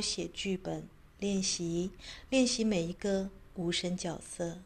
[0.00, 0.88] 写剧本，
[1.18, 1.90] 练习，
[2.30, 4.60] 练习每一个无声角色，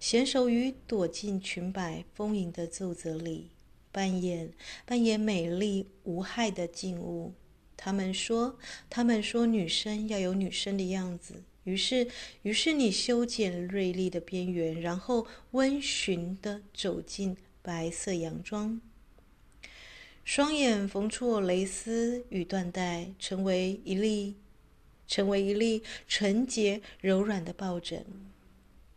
[0.00, 3.50] 娴熟于躲进裙摆丰盈的皱褶里，
[3.92, 4.52] 扮演
[4.84, 7.32] 扮演美丽无害的静物。
[7.76, 11.42] 他们说，他们说女生要有女生的样子。
[11.64, 12.08] 于是，
[12.42, 18.80] 于是你修剪锐利的边缘，然后温驯地走进白色洋装。
[20.24, 24.36] 双眼缝错蕾丝与缎带，成为一粒，
[25.06, 28.04] 成为一粒纯洁柔软的抱枕，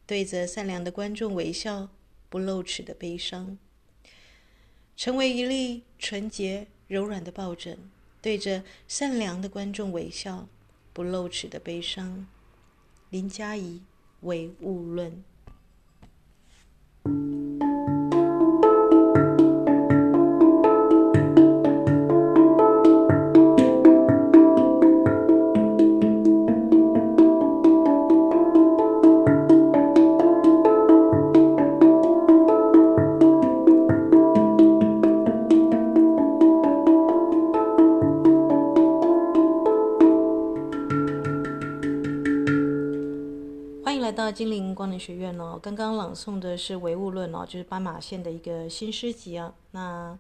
[0.06, 1.90] 对着善良的观众微笑，
[2.30, 3.58] 不露齿的悲伤。
[4.96, 7.78] 成为一粒纯洁柔软的抱枕，
[8.22, 10.50] 对着善良的观众微笑，
[10.92, 12.28] 不露齿的悲伤。
[13.10, 13.82] 林嘉怡，
[14.22, 15.24] 唯物论。
[44.10, 49.54] 来到金陵光能学院哦，刚刚朗诵的是《唯物论》哦，就是斑马线的一个新诗集啊。
[49.70, 50.18] 那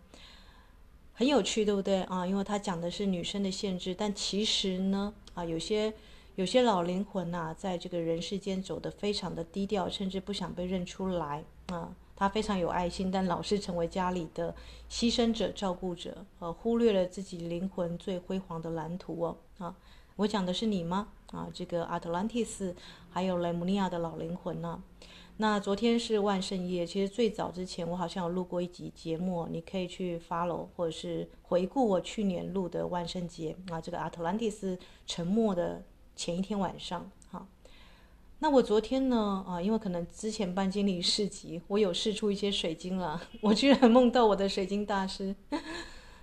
[1.11, 2.23] 很有趣，对不对啊？
[2.23, 5.91] 因为它讲的是女生的限制，但其实呢啊，有些
[6.35, 11.91] 有些老灵魂呐、在这个人世间走得非常的低调，甚至不想被认出来啊。
[12.15, 14.53] 他非常有爱心，但老是成为家里的
[14.87, 19.75] 牺牲者、照顾者，呃、忽略了自己灵魂最辉煌的蓝图哦啊。
[20.17, 21.08] 我讲的是你吗？
[21.31, 22.75] 啊，这个阿特兰蒂斯，
[23.09, 24.81] 还有雷姆尼亚的老灵魂呢、
[25.37, 34.77] 那昨天是万圣夜，其实最早之前我好像有录过一集节目，你可以去 follow 或者是回顾我去年录的万圣节啊，这个阿特兰蒂斯
[35.08, 35.81] 沉没的
[36.15, 37.09] 前一天晚上。
[37.31, 37.47] 哈，
[38.39, 39.45] 那我昨天呢？
[39.47, 45.33] 啊，因为可能之前办经理市集，我有试出一些水晶了， 我居然梦到我的水晶大师。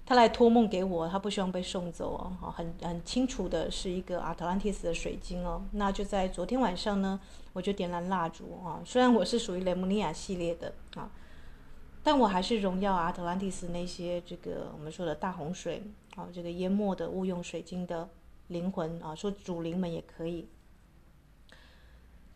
[0.09, 2.53] 他来托梦给我，他不希望被送走哦。
[2.53, 5.61] 很很清楚的是一个阿特兰蒂斯的水晶哦。
[5.73, 7.19] 那就在昨天晚上呢，
[7.53, 8.81] 我就点燃蜡烛啊。
[8.85, 11.11] 虽然我是属于雷姆尼亚系列的啊，
[12.05, 15.83] 但我还是荣耀阿特兰蒂斯那些这个我们说的大洪水
[16.15, 18.09] 啊，这个淹没的误用水晶的
[18.47, 20.49] 灵魂啊，说主灵们也可以。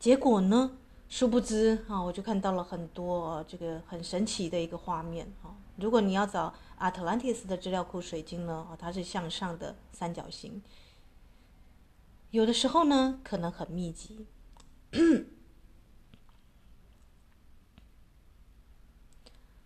[0.01, 0.73] 结果呢，
[1.09, 5.55] 殊不知啊，我就看到了很多这个很神奇的一个画面啊。
[5.77, 6.53] 如果你要找。
[6.81, 8.67] 阿特兰蒂斯的资料库水晶呢？
[8.79, 10.63] 它是向上的三角形，
[12.31, 14.27] 有的时候呢可能很密集。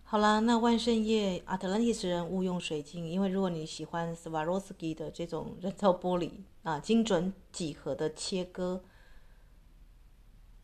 [0.03, 6.33] 好了，那万圣夜阿特兰蒂斯人误用水晶，因为如果你喜欢斯瓦罗斯基的这种人造玻璃
[6.65, 8.83] 啊，精准几何的切割。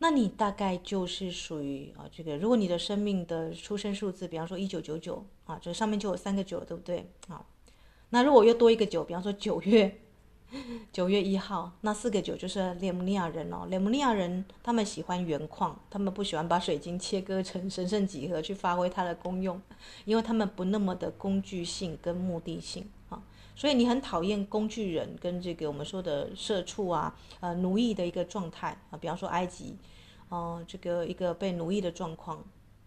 [0.03, 7.11] 那你大概就是属于啊，这个如果你的生命的出生数字，比方说一九九九啊，这上面就有三个九，对不对？
[7.29, 7.45] 啊，
[8.09, 10.01] 那如果又多一个九，比方说九月
[10.91, 13.67] 九月一号，那四个九就是列姆尼亚人哦。
[13.69, 19.61] 列姆尼亚人他们喜欢原矿，他们不喜欢把水晶切割成神圣几何去发挥它的功用，
[20.07, 22.89] 因为他们不那么的工具性跟目的性。
[23.55, 29.77] 所以你很讨厌工具人跟这个我们说的社畜啊，呃，奴役的一个状态啊，比方说埃及，
[30.29, 32.43] 哦、这个一个被奴役的状况，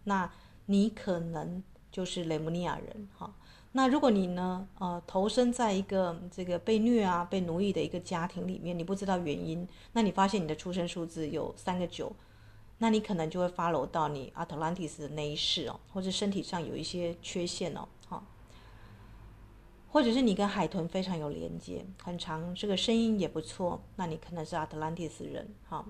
[0.06, 0.32] 那
[0.66, 3.34] 你可能就是雷姆尼亚人哈。
[3.74, 12.16] 那如果你呢，呃，投身在一个这个被虐啊、被奴役的一个家庭里面，你不知道原因，那你发现你的出生数字有三个九，
[12.78, 17.88] 那你可能就会 follow 到你阿特兰蒂斯的那一世哦，或者身体上有一些缺陷哦。
[19.94, 25.48] 或者是你跟海豚非常有连接，很长，这个声音也不错，那你可能是阿特兰蒂斯人。
[25.70, 25.86] 哈，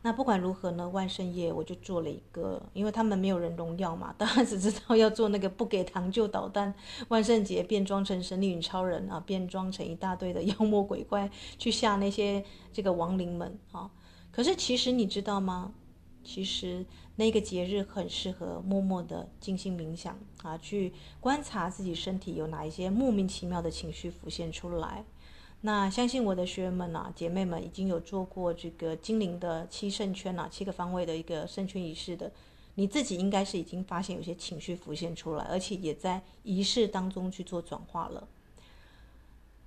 [0.00, 6.74] 那不管如何呢，万圣夜我就做了一个，因为他们没有人荣耀嘛，当然只知道要做那个不给糖就捣蛋。
[7.08, 12.42] 万圣节变装成神力女超人啊，变装成一大堆的 妖魔鬼怪去吓那些
[12.72, 13.90] 这个亡灵们啊。
[14.32, 15.74] 可是其实你知道吗？
[16.24, 16.86] 其实。
[17.16, 25.04] 那个节日很适合默默的静心冥想啊，去观察自己身体有哪一些莫名其妙的情绪浮现出来。
[25.62, 32.32] 那相信我的学员们啊，姐妹们已经有做过这个精灵的七圣圈啊，七个方位的一个圣圈仪式的，
[32.76, 38.26] 你自己应该是已经发现有些情绪浮现出来，而且也在仪式当中去做转化了。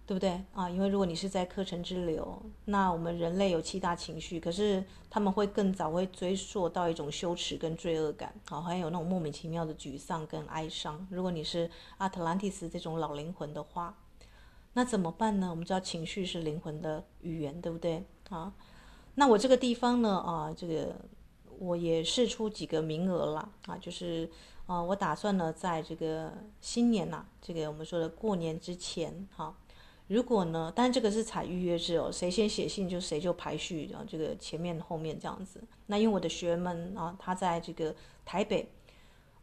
[0.05, 0.69] 对不对啊？
[0.69, 11.07] 因为如果你是在课程之流，那我们人类有七大情绪，可是他们会更早会追溯到一种羞耻跟罪恶感，啊，还有那种莫名其妙的沮丧跟哀伤。
[11.09, 13.97] 如果你是阿特兰蒂斯这种老灵魂的话，
[14.73, 15.50] 那怎么办呢？
[15.50, 18.53] 我们知道情绪是灵魂的语言，对不对啊？
[19.15, 20.94] 那我这个地方呢，啊，这个
[21.59, 24.29] 我也试出几个名额了啊，就是
[24.65, 29.55] 啊，我打算呢，在这个新年呐，这个我们说的过年之前，哈。
[30.07, 30.71] 如果呢？
[30.75, 35.61] 但这个是采预约制哦，谁先写信就谁就排序，然后这个前面后面这样子。
[35.88, 37.95] 那因为我的学员们啊，他在这个
[38.25, 38.67] 台北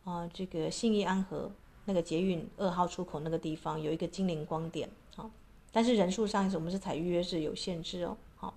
[0.04, 1.50] 啊，这个信义安和
[1.86, 5.30] 那个捷运二号出口那个地方有一个精灵光点啊，
[5.72, 8.54] 但是人数上我们是采预约制有限制哦，好。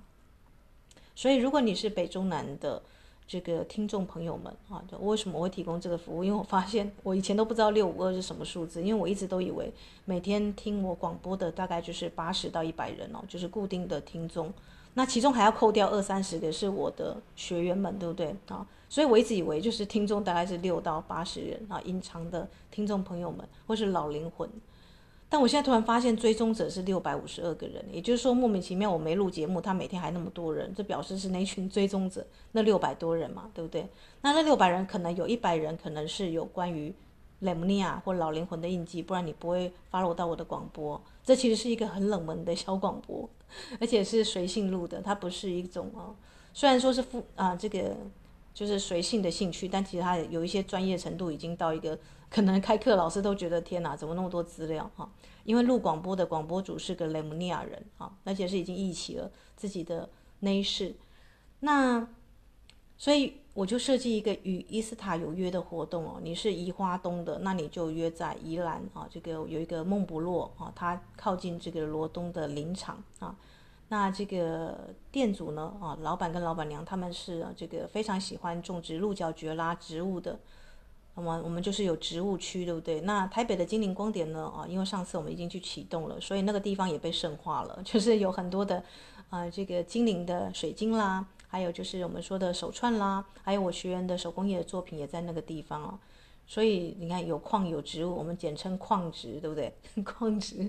[1.15, 2.81] 所以如果你是北中南的。
[3.27, 6.23] 这个听众朋友们啊，就为什么我会提供这个服务？
[6.23, 9.71] 因为我发现我以前都不知道六五二是什么数字，因为我一直都以为
[10.05, 14.53] 每天听我广播的大概就是八十到一百人哦，就是固定的听众。
[14.93, 18.65] 那其中还要扣掉二三十个是我的学员们，对不对啊？
[18.87, 24.47] 所以我一直以为就是听众大概是六到八十人啊，隐藏的听众朋友们或是老灵魂。
[25.33, 33.89] 但我现在突然发现追踪者是六百五十二个人，也就是说莫名其妙我没录节目，他每天还那么多人，这表示是那群追踪者那六百多人嘛，对不对？
[34.21, 36.93] 那那六百人可能有一百人可能是有关于
[37.39, 41.01] 雷姆尼亚或老灵魂的印记，不然你不会 follow 到我的广播。
[41.23, 43.27] 这其实是一个很冷门的小广播，
[43.81, 46.13] 而且是随性录的，它不是一种啊，
[46.53, 47.97] 虽然说是负啊这个
[48.53, 51.97] 就是随性的兴趣，但其实他有一些专业程度已经到一个。
[52.29, 55.07] 可能开课老师都觉得天哪，怎么那么多资料哈？
[55.43, 60.09] 因为录广播的广播主是个雷姆尼亚人啊，而且是已经忆起了自己的
[60.39, 60.95] 内事。
[61.59, 62.07] 那
[62.97, 66.19] 所以我就设计一个与伊斯塔有约的活动哦。
[66.23, 73.35] 你是宜花东的，那你就约在宜兰啊，这个有一个梦不落啊，它靠近这个罗东的林场啊。
[73.89, 80.39] 那这个店主呢啊，老板跟老板娘他们是这个非常喜欢种植鹿角蕨啦植物的。
[81.15, 83.01] 那么我们就是有植物区，对不对？
[83.01, 84.45] 那台北的精灵光点呢？
[84.47, 88.83] 啊，因为上次我们已经去启动了，所以那个地方也被圣化了， 就是有很多的，
[89.29, 95.99] 啊、这个精灵的水晶啦，还有就是我们说的手串啦，还有我学员的手工业的作品也在那个地方哦。
[96.47, 99.71] 所以你看，有矿有植物，我们简称矿植，对不对？
[100.03, 100.67] 矿植。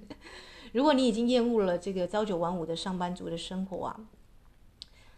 [0.75, 4.01] 如果你已经厌恶了这个朝九晚五的上班族的生活啊。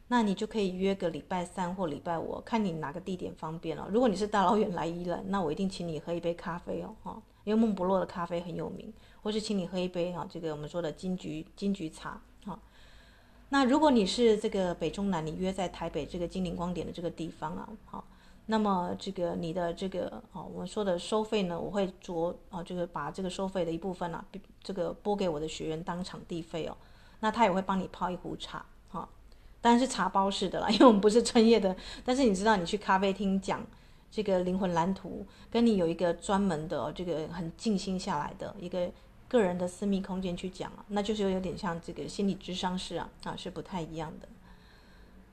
[0.09, 3.89] 那你就可以约个礼拜三或礼拜五，看你哪个地点方便了。
[3.91, 12.57] 如果你是大老远来宜兰，那我一定请你喝一杯咖啡哦，哈，因为梦不落的咖啡很有名，或是请你喝一杯哈，这个我们说的金桔金桔茶，哈。
[13.49, 18.05] 那如果你是这个北中南，你约在台北这个金陵光点的这个地方啊，好，
[18.47, 24.25] 那么这个你的这个哦，我们说的收费呢，我会着啊，这个把这个收费的一部分啊，
[24.63, 26.77] 这个拨给我的学员当场地费哦，
[27.21, 28.65] 那他也会帮你泡一壶茶。
[28.93, 29.09] 啊，
[29.61, 31.75] 当然是茶包式的啦， 因为我们不是专业的。
[32.05, 33.67] 但是你知道，你去咖啡厅讲
[34.13, 38.89] 这个灵魂蓝图，跟你有一个专门的这个很静心下来的一个
[39.27, 44.29] 个人的私密空间去讲啊，那就是有点像这个心理咨商室啊啊，是不太一样的。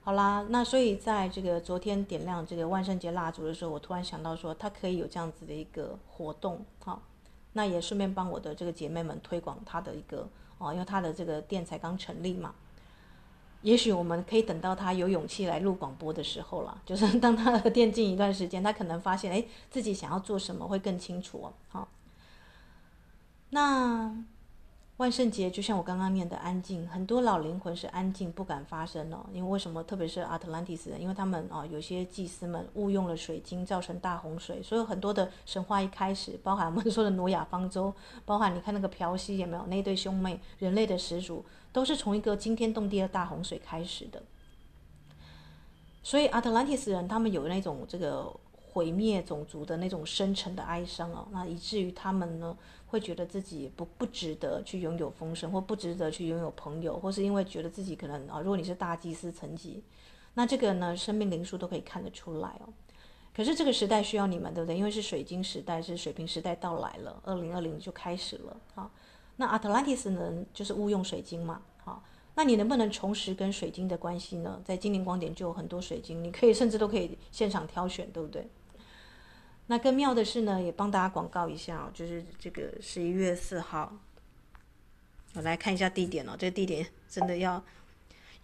[0.06, 7.02] 好啦，那所以在这个昨天点亮这个万圣节蜡烛的时候，我突然想到说，它可以有这样子的一个活动，好，
[7.54, 12.54] 那也顺便帮我的这个姐妹们推广它的一个哦，因为它的这个店才刚成立嘛。
[13.62, 21.54] 也许我们可以等到他有勇气来录广播的时候了，就是 当他的店进一段时间，他可能发现，哎，自己想要做什么会更清楚哦。
[21.70, 21.88] 好，
[23.52, 24.14] 那
[24.98, 29.84] 万圣节就像我刚刚念的安静，很多老灵魂是安静不敢发声哦，因为为什么？
[29.84, 41.44] 特别是阿特兰蒂斯人，因为他们啊，有些祭司们误用了水晶，造成大洪水，所以很多的神话一开始，包含我们 说的挪亚方舟，包含你看那个瓢溪有没有那对兄妹，人类的始祖。
[41.74, 44.22] 都是从一个惊天动地的大洪水开始的，
[46.04, 48.32] 所以阿特兰蒂斯人他们有那种这个
[48.72, 52.56] 毁灭种族的那种深沉的哀伤哦，那以至于他们呢
[52.94, 59.84] 会觉得自己不不值得去拥有丰盛，或不值得去拥有朋友，或是因为觉得自己可能啊，如果你是大祭司层级，
[60.36, 62.72] 那这个呢生命灵数都可以看得出来哦。
[63.36, 64.78] 可是这个时代需要你们，对不对？
[64.78, 68.92] 因为是水晶时代，是水平时代到来了，二零二零就开始了啊。
[69.38, 72.04] 那阿特兰蒂斯呢，就是误用水晶嘛，好，
[72.36, 74.62] 那你能不能重拾跟水晶的关系呢？
[74.64, 78.48] 在精灵光点就有很多水晶，你可以甚至都可以现场挑选，对不对？
[79.68, 83.98] 那更妙的是呢，也帮大家广告一下哦，就是这个十一月四号，
[85.34, 87.64] 我来看一下地点哦，这个地点真的要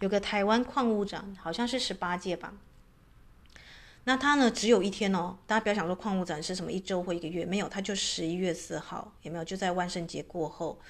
[0.00, 2.54] 有个台湾矿物展，好像是十八届吧。
[4.04, 9.44] 那它呢，只有一天哦，大家不要想说矿物展是什么一周或一个月，没有，它就十一月四号，有没有？
[9.44, 10.80] 就在万圣节过后。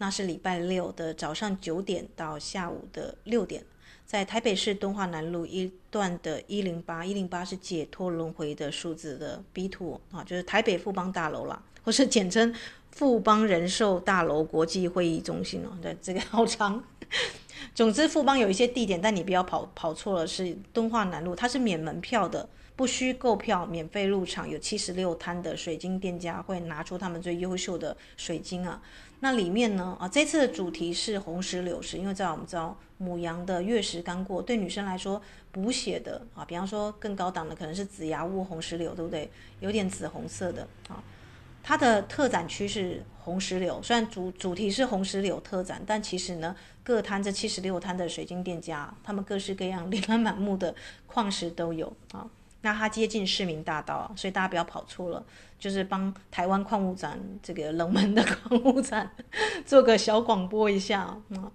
[0.00, 3.64] 那是礼拜六的早上九点到下午的六点，
[4.08, 12.54] 在台北市敦化南路一段的一零八，一零八是解脱轮回的数字的 B two 啊，就是台北富邦大楼啦，或是简称
[12.90, 16.82] 富邦人寿大楼国际会议中心哦，对，这个 好长。
[17.74, 22.48] 总之，富邦有一些地点，但你不要跑跑错了，是敦化南路，它是免门票的。
[22.76, 28.80] 不需购票，免费入场，有七十六摊的水晶店家会拿出他们最优秀的水晶啊。
[29.20, 35.20] 那里面呢啊，这次的主题是红石榴石，因为在我们知道母羊的月食刚过，对女生来说
[35.50, 39.28] 补血的啊，比方说更高档的可能是紫牙乌红石榴，对不对？
[39.60, 41.02] 有点紫红色的啊。
[41.62, 50.74] 它的特展区是红石榴，虽然主主题是红石榴特展，但其实呢，各摊这七十六摊的水晶店家，他们各式各样、琳琅满目的
[51.06, 52.26] 矿石都有啊。
[52.62, 55.24] 那它接近市民大道，所以大家不要跑错了，
[55.58, 59.10] 就是帮台湾矿物展这个冷门的矿物展
[59.64, 61.50] 做个小广播一下啊、 嗯！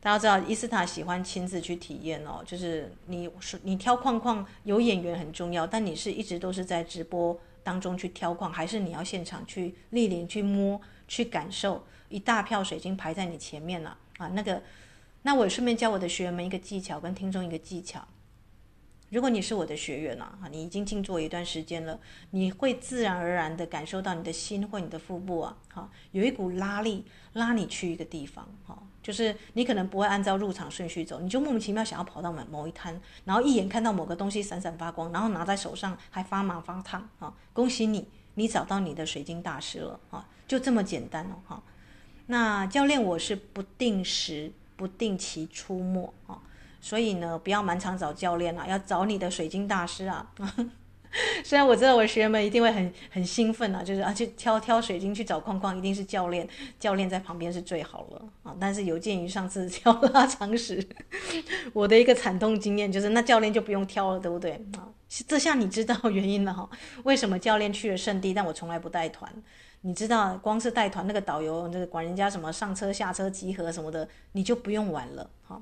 [0.00, 3.30] 大家知道伊斯塔喜欢亲自去体验哦，就是你
[3.62, 11.84] 你挑矿矿有眼缘很重要，但你是一直都是在直播当中去挑矿，还是你要现场去莅临去摸去感受？
[12.08, 14.62] 一大票水晶排在你前面了啊，那个，
[15.22, 18.06] 那我顺便教我的学员们一个技巧，跟听众一个技巧。
[19.12, 22.00] 如果你是我的学员了啊，你已经静坐一段时间了，
[22.30, 27.04] 你会自然而然的感受到你的心或你的腹部啊，哈，有一股拉力
[27.34, 41.62] 拉你去一个地方，哈，就是你可能不会按照入场顺序走，你就莫名其妙想要跑到某某一摊，然后一眼看到某个东西闪闪发光，然后拿在手上还发麻发烫，哈，恭喜你，你找到你的水晶大师了，哈，就这么简单哦，哈。
[42.28, 46.40] 那教练我是不定时、不定期出没，啊。
[46.82, 50.30] 所以呢，不要满场找教练啊，要找你的水晶大师啊！
[51.44, 56.48] 虽然我知道我学员们一定会很很兴奋啊，就是啊，去挑挑水晶去找框框，一定是教练，
[56.80, 58.56] 教练在旁边是最好了啊。
[58.58, 60.84] 但是有鉴于上次挑拉长时，
[61.72, 64.88] 我的一个惨痛经验就是，那教练就不用挑了，对不对啊？
[65.28, 66.68] 这下你知道原因了哈？
[67.04, 69.30] 为什么教练去了圣地，但我从来不带团？
[69.82, 75.60] 你知道，光是带团那个导游，那个管人家什么上车下车集合什么的，你就不用玩了哈。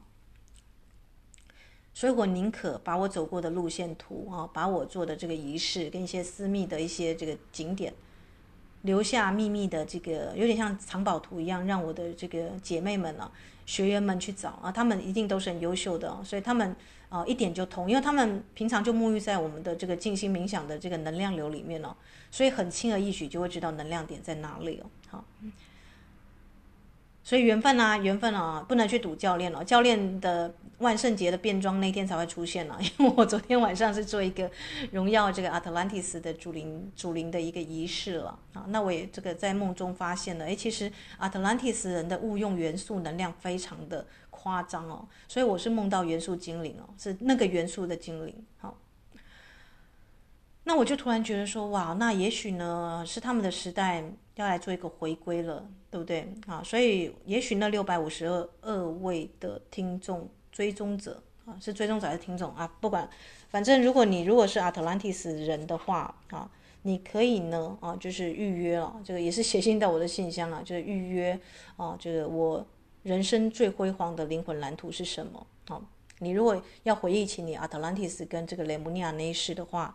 [1.93, 7.93] 所以我宁可把我走过的路线图啊，把我做的这个仪式跟一些私密的一些这个景点，
[8.83, 13.31] 留下秘密的这个有点像藏宝图一样，让我的这个姐妹们啊、
[13.67, 16.75] 学员们去找啊，他们一定都是很优秀的，所以他们
[17.09, 21.95] 啊一点就通，因为他们平常就沐浴在我们的这个静心冥想的这个能量流里面哦，
[22.31, 25.25] 所以很轻而易举就会知道能量点在哪里哦，好。
[27.23, 29.63] 所以缘分啊，缘分啊，不能去赌教练了。
[29.65, 34.51] 教练的万圣节的变装那天才会出现了， 因为我昨天晚上是做一个
[34.91, 38.65] 荣耀这个 Atlantis 的主灵主灵的一个仪式了啊。
[38.69, 45.07] 那我也这个在梦中发现了，诶，其实 Atlantis 人的误用元素能量非常的夸张哦。
[45.29, 48.35] 所以我是梦到元素精灵哦，是那个元素的精灵。
[48.59, 48.75] 好，
[50.71, 54.05] 那我就突然觉得说，哇，那也许呢是他们的时代
[54.37, 55.69] 要来做一个回归了。
[55.91, 56.63] 对不对啊？
[56.65, 58.25] 所以也许那六百五十
[58.61, 62.73] 二位的听众追踪者啊，是追踪者还是听众啊？
[62.81, 63.11] 不管，
[63.49, 66.49] 反正如果你如果是 Atlantis 人的话啊，
[66.83, 71.37] 你可以呢啊，就是预约了，这个也是写信到我的信箱啊，就是预约
[71.77, 72.65] 啊，这个我
[73.03, 75.45] 人生最辉煌的灵魂蓝图是什么？
[75.67, 75.83] 啊，
[76.21, 79.93] 你如果要回忆起你 Atlantis 跟这个雷姆尼亚那一世的话。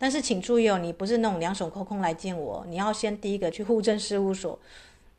[0.00, 4.58] 但是请注意哦，你不是那种两手空空来见我，你要先第一个去户政事务所。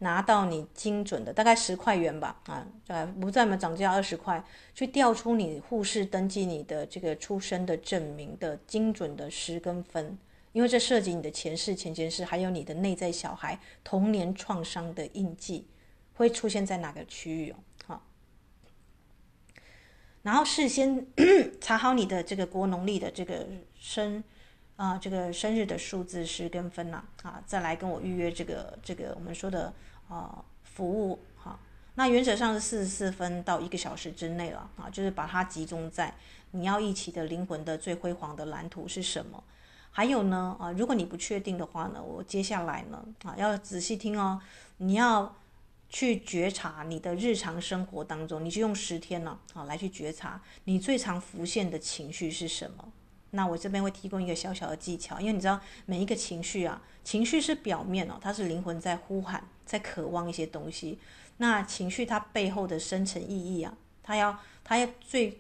[0.03, 10.17] 拿到你精准的大概十块元吧，啊，对，不再嘛涨价二十块，去调出你护士登记你的这个出生的证明的精准的时跟分，
[10.53, 15.67] 因为这涉及你的前世、前前世，还有你的内在小孩童年创伤的印记
[16.15, 18.03] 会出现在哪个区域哦，好，
[20.23, 21.05] 然后事先
[21.61, 23.45] 查好你的这个国农历的这个
[23.75, 24.23] 生。
[24.81, 29.71] 啊，这个生日的数字是跟分呐，啊，再来跟我预约这个这个我们说的
[30.09, 31.59] 啊服务哈，
[31.93, 36.11] 那原则上是四十四分到一个小时之内了啊，就是把它集中在
[36.49, 39.43] 你要一起的灵魂的最辉煌的蓝图是什么？
[39.91, 44.41] 还有呢啊，如果你不确定的话呢，我接下来呢啊要仔细听哦，
[44.77, 45.35] 你要
[45.89, 52.91] 去觉察你的日常生活当中，你就用十天呢啊来去觉察你最常浮现的情绪是什么。
[53.31, 60.99] 那我这边会提供一个小小的技巧，因为你知道每一个情绪啊，情绪是表面哦，它是灵魂在呼喊，在渴望一些东西。
[61.37, 65.39] 那情绪它背后的深层意义啊，它要它要最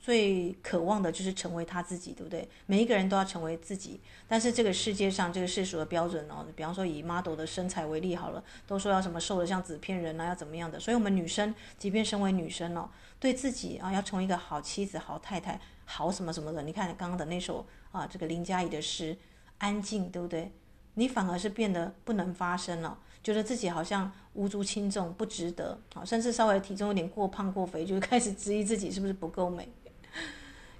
[0.00, 2.48] 最渴望的就是成为他自己，对不对？
[2.66, 10.80] 每一个人都要成为自己，但是这个世界上这个世俗的标准哦，比方说以 model 的身材为例好了，都说要什么瘦的像纸片人啊，要怎么样的？
[10.80, 12.88] 所以我们女生，即便身为女生哦，
[13.20, 15.60] 对自己啊要成为一个好妻子、好太太、
[15.90, 16.62] 好什么什么的。
[16.62, 19.16] 你看刚刚的那首啊，这个林佳怡的诗，
[19.56, 20.52] 安静，对不对？
[20.94, 22.98] 你反而是变得不能发声了。
[23.22, 29.68] 觉得自己好像无足轻重，不值得啊，甚至稍微体重有点过胖过肥，就开始质疑自己是不是不够美。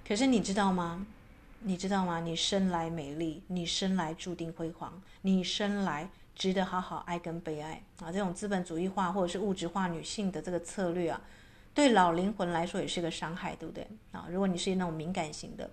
[0.07, 1.05] 可是你知道吗？
[1.61, 2.21] 你知道吗？
[2.21, 8.11] 你生来美丽，你生来注定辉煌，你生来值得好好爱跟被爱啊！
[8.11, 11.21] 这种资本主义化或者是物质化女性的这个策略啊，
[11.73, 14.27] 对老灵魂来说也是个伤害，对不对啊？
[14.29, 15.69] 如果你是那种敏感型的，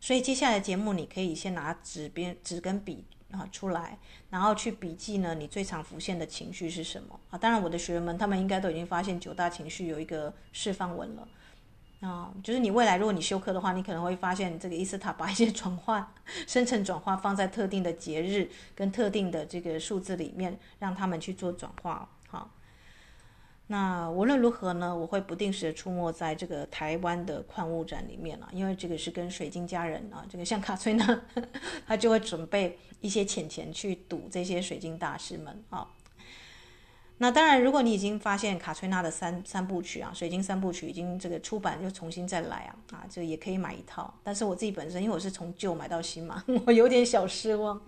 [0.00, 3.04] 所以接下来节目你可以先拿纸边纸跟笔。
[3.32, 3.96] 啊，出来，
[4.28, 5.36] 然后去笔记呢？
[5.36, 7.20] 你最常浮现的情绪是什么？
[7.30, 11.28] 啊，当然，我的学员们他们应该都已经发现九大情绪有一个释放文了。
[12.00, 16.12] 啊，就是你未来如果你修课的话，你可能会发现这个伊斯塔把一些转化、
[16.48, 22.08] 生成转化放在特定的节日跟特定的这个数字里面，让他们去做转化。
[23.72, 31.22] 那无论如何呢，我会不定时出没在这个台湾的矿物展里面了，因为这个是跟水晶家人啊，这个像卡崔娜，
[31.86, 35.86] 他就会准备一些钱钱去赌这些水晶大师们啊。
[37.18, 44.12] 那当然，如果你已经发现卡崔娜的三三部曲啊，水晶三部曲已经这个出版，又重新再来啊啊，这个也可以买一套。
[44.24, 47.80] 但是我自己本身，因为我是从旧买到新嘛， 我有点小失望。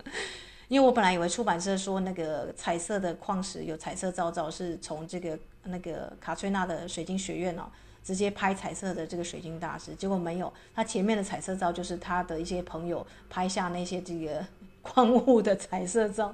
[0.73, 7.65] 因为我本来以为出版社说那个彩色的矿石有彩色造造，是从这个那个卡崔娜的水晶学院哦，
[8.03, 14.43] 直接拍彩色的这个水晶大师，结果没有，他前面的彩色照就是他的一些朋友拍下那些这个
[14.81, 16.33] 矿物的彩色照。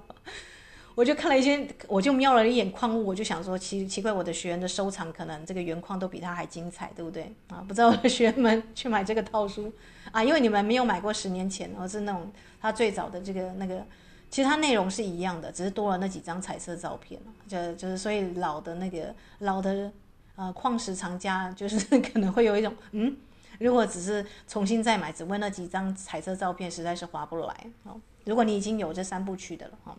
[0.96, 7.62] 我就看了一些，我就瞄了一眼矿物，我就想说奇奇怪，我的学员的收藏可能这个原矿都比他还精彩，对不对啊？
[7.68, 9.70] 不知道我的学员们 去买这个套书
[10.14, 13.86] 啊，因为你们没有买过十年前，而是那种他最早的这个那个。
[14.30, 19.92] 其实它内容是一样的，只是多了那几张彩色照片，就就是所以老的那个老的
[20.36, 23.18] 呃矿石藏家就是可能会有一种嗯，
[23.60, 28.00] 如果只是重新再买，只为那几张彩色照片，实在是划不来哦。
[28.26, 29.98] 如果你已经有这三部曲的了哈，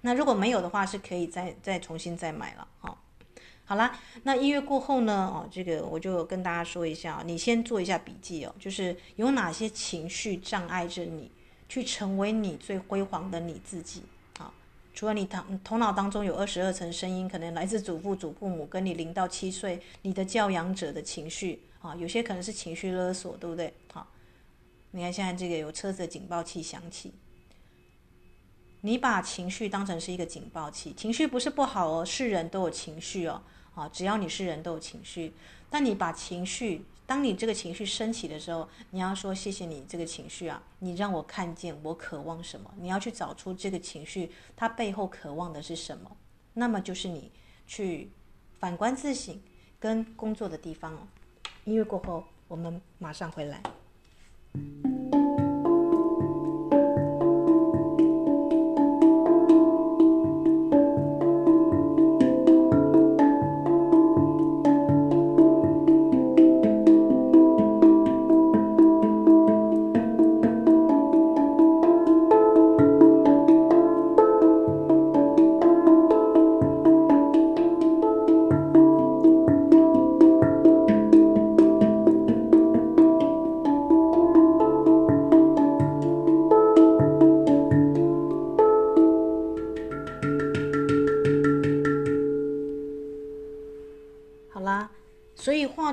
[0.00, 2.96] 那如果没有的话，是可以再再重新再买了哈。
[3.66, 5.30] 好啦，那一月过后呢？
[5.32, 11.30] 哦，这个我就跟大家说一下，你先做一下笔记哦，就是有哪些情绪障碍着你。
[11.70, 14.02] 去成为你最辉煌的你自己
[14.38, 14.52] 啊！
[14.92, 23.72] 除了你头头脑当中有二十二层声音，可能来自祖父、祖父母，跟你零到七岁你的教养者的情绪啊，有些可能是情绪勒索，对不对？
[23.92, 24.04] 好，
[24.90, 27.12] 你看现在这个有车子的警报器响起，
[28.80, 33.40] 你把情绪当成是一个警报器，情绪不是不好哦，是人都有情绪哦，
[33.76, 35.32] 啊，只要你是人都有情绪，
[35.70, 36.84] 但你把情绪。
[37.10, 42.72] 当你这个情绪升起的时候，你要说谢谢你这个情绪啊，你让我看见我渴望什么。
[42.78, 46.16] 你要去找出这个情绪它背后渴望的是什么，
[46.54, 47.32] 那么就是你
[47.66, 48.12] 去
[48.60, 49.42] 反观自省
[49.80, 51.08] 跟工作的地方哦。
[51.64, 53.60] 音乐过后，我们马上回来。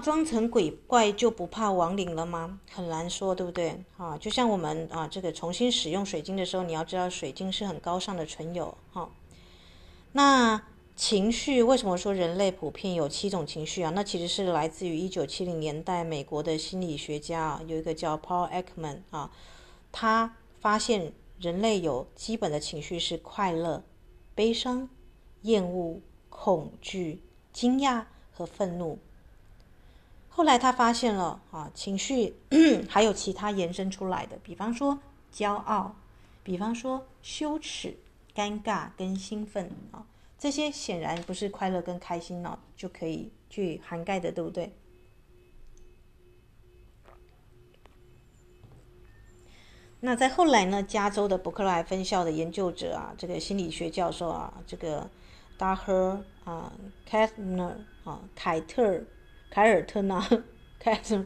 [0.08, 2.62] 装成鬼怪就不怕亡灵了吗？
[2.72, 3.84] 很难说，对不对？
[3.98, 8.78] 啊，就像我们啊，这个重新使用水晶的时候，你要知道水晶是很高尚的存有。
[8.94, 9.10] 哈、
[10.14, 10.64] 那
[10.96, 13.92] 情绪为什么说人类普遍有七种情绪啊？
[13.94, 19.30] 那其实是来自于一九七零年代美国的心理学家啊，有一个叫 Paul Ekman 啊，
[19.92, 23.84] 他发现人类有基本的情绪是快乐、
[24.34, 24.88] 悲伤、
[25.42, 29.00] 厌恶、恐惧、惊讶和愤怒。
[30.38, 32.36] 后来他发现了啊，情绪
[32.88, 35.00] 还有其他延伸出来的，比方说
[35.34, 35.96] 骄傲，
[36.44, 37.98] 比方说羞耻、
[38.36, 40.06] 尴尬跟兴奋啊，
[40.38, 44.72] 这些显然不是快乐跟开心呢就可以去涵盖的，对不对？
[50.02, 55.10] 那在后来呢，加州的伯克莱分校的研究者啊，这个心理学教授啊，这个
[55.58, 56.72] Dahr 啊
[57.08, 57.76] k a t n e r
[58.08, 59.04] 啊，凯特。
[59.50, 60.28] 凯尔特纳
[60.80, 61.26] 开始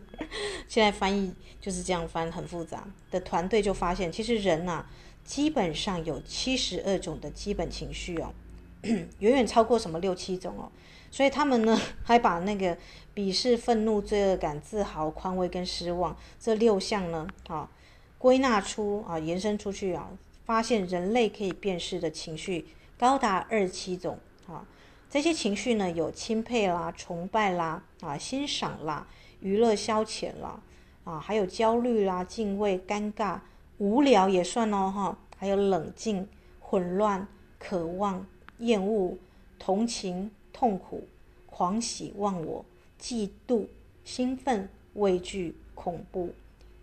[0.68, 4.86] 现在翻译就是这样翻，很复杂的团队就发现，其实人呐、
[5.24, 8.34] 基本上有七十二种的基本情绪哦，
[8.82, 10.72] 远远超过什么六七种哦。
[11.12, 12.78] 所以他们呢， 还把那个
[13.14, 17.70] 鄙视、愤怒、罪恶感、自豪、宽慰跟失望这六项呢，啊，
[18.18, 20.10] 归纳出啊，延伸出去啊，
[20.46, 24.66] 发现人类可以辨识的情绪高达二十七种啊。
[25.12, 29.06] 这些情绪呢，有钦佩啦、崇拜啦、啊欣赏啦、
[29.42, 30.60] 娱乐消遣啦，
[31.04, 33.40] 啊还有焦虑啦、敬畏、尴尬、
[33.78, 36.28] 无聊也算哦哈，还有冷静、
[36.60, 37.28] 混乱、
[37.60, 38.26] 渴望、
[38.58, 39.16] 厌恶、
[39.60, 40.32] 同情。
[40.54, 41.08] 痛苦、
[41.48, 42.64] 狂喜、忘我、
[43.00, 43.66] 嫉妒、
[44.04, 46.32] 兴奋、畏惧、恐怖、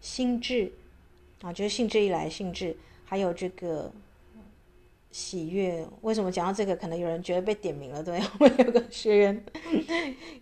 [0.00, 0.72] 兴致，
[1.42, 3.92] 啊，就是兴致一来兴致，还有这个
[5.10, 5.86] 喜悦。
[6.02, 8.20] 为什么讲到这个，可能有人觉得被点名了，对？
[8.40, 9.44] 我有个学员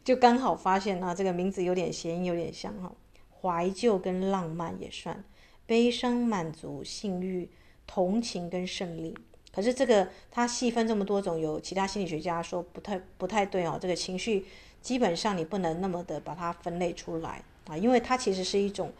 [0.04, 2.92] 就刚好发现啊，这个名字有点谐音，有点像哈，
[3.40, 5.24] 怀旧跟浪漫也算，
[5.66, 7.48] 悲伤、满足、性欲、
[7.86, 9.16] 同情跟胜利。
[9.52, 13.78] 可是这个它细分这么多种，有其他心理学家说不太不太对哦。
[13.80, 14.44] 这个情绪
[14.82, 18.92] 基本上你不能那么的把它分类出来啊，因为它其实是一种，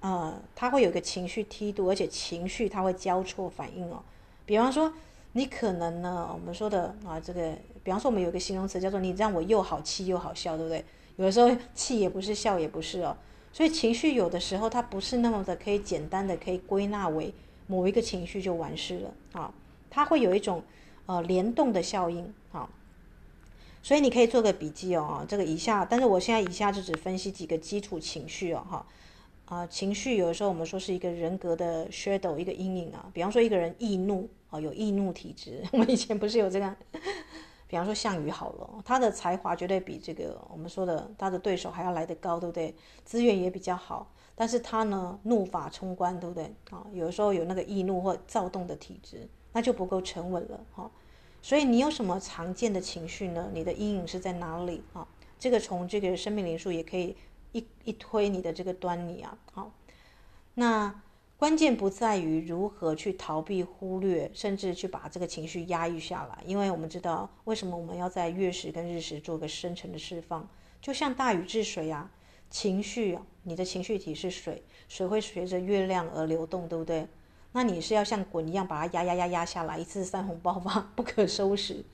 [0.00, 4.00] 呃，它会有一个情绪梯度，而且情绪它会交错反应哦。
[4.44, 4.92] 比方说
[5.36, 7.52] 你可能呢，我们说的啊，这个，
[7.84, 10.82] 比方说我们有一个形容词叫做你让我又好气又好笑，对不对？
[11.16, 13.14] 有的时候气也不是，笑也不是哦。
[13.52, 17.34] 所以情绪有的时候它不是那么的可以简单的可以归纳为
[17.66, 19.52] 某一个情绪就完事了啊。
[19.90, 20.62] 它会有一种，
[21.04, 22.70] 呃，联动的效应，好，
[23.82, 28.86] 所以你可以做个笔记哦，这个以下，但是我现在以下就只分析几个基础情绪哦，哈，
[29.44, 34.26] 啊，情绪有的时候我们说是一个人格的 shadow，一个阴影啊，比方说一个人易怒，
[34.60, 36.76] 有易怒体质， 我们以前不是有这个，
[37.66, 42.74] 比方说项羽好了，他的才华绝对比这个我们说的他的对手还要来得高，对不对？
[43.04, 46.44] 资源也比较好，但是他呢，怒发冲冠，对不对？
[46.70, 49.28] 啊，有时候有那个易怒或躁动的体质。
[49.52, 50.90] 那就不够沉稳了哈，
[51.40, 53.48] 所以你有什么常见的情绪呢？
[53.54, 55.08] 你的阴影是在哪里啊？
[55.38, 57.16] 这个从这个生命灵数也可以
[57.52, 59.38] 一一推你的这个端倪啊。
[59.54, 59.72] 好，
[60.52, 60.94] 那
[61.38, 70.48] 关键不在于如何去逃避、忽略，甚至去把这个情绪压抑下来，因为我们知道为什么我们要在月食跟日食做个深层的释放，
[70.80, 72.10] 就像大禹治水啊，
[72.48, 77.06] 情绪，你的情绪体是水，水会随着月亮而流动，对不对？
[77.52, 81.84] 那你是要像滚一样把它压压压压下来，一次山洪爆发不可收拾，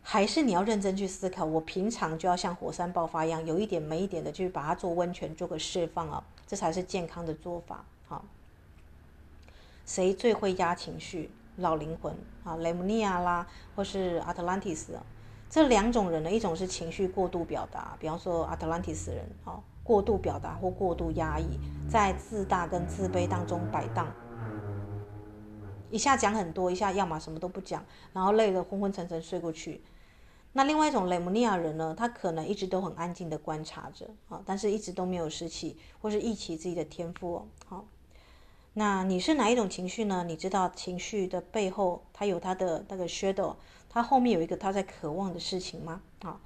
[0.00, 1.44] 还是你要认真去思考？
[1.44, 7.84] 我平常就要像火山爆发一样，有一点没一点的去把它做温泉，做个释放啊，这才是健康的做法。
[8.08, 8.24] 好，
[9.86, 11.30] 谁最会压情绪？
[11.58, 15.06] 老灵魂啊，雷姆尼亚啦，或是阿特兰蒂斯啊，
[15.48, 19.62] 这两种人呢，一种是情绪过度表达，比方说阿特兰蒂斯人，好。
[19.84, 21.58] 过度表达或过度压抑，
[21.88, 24.12] 在自大跟自卑当中摆荡，
[25.88, 29.80] 一下讲很多，一下要么什么都不讲，然后累了昏昏沉沉睡过去。
[30.52, 37.46] 那另外一种雷姆尼亚人呢，他可能一直都很安静的观察着啊，但是一直都没有拾起或是忆起自己的天赋哦。
[37.66, 37.84] 好，
[38.72, 40.24] 那你是哪一种情绪呢？
[40.26, 43.54] 你知道情绪的背后，它有它的那个 shadow，
[43.88, 46.02] 它后面有一个他在渴望的事情吗？
[46.22, 46.40] 啊？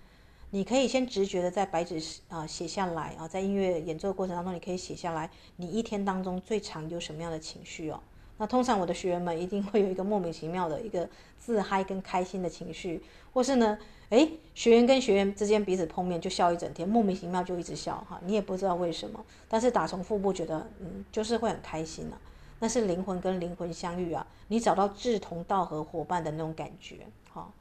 [0.50, 7.98] 你可以先直觉的在白纸啊写下来啊，在音乐演奏的过程当中，你可以写下来，你一天当中最常有什么样的情绪哦？
[8.36, 13.00] 那通常我的学员们一定会有一个莫名其妙的一个自嗨跟开心的情绪，
[13.34, 13.76] 或是呢，
[14.08, 22.16] 诶，学员跟学员之间彼此碰面就笑一整天，莫名其妙就一直笑哈，你也不知道为什么，但是打从腹部觉得嗯，就是会很开心啊，
[22.60, 27.52] 那是灵魂跟灵魂相遇啊，你找到志同道合伙伴的那种感觉，好，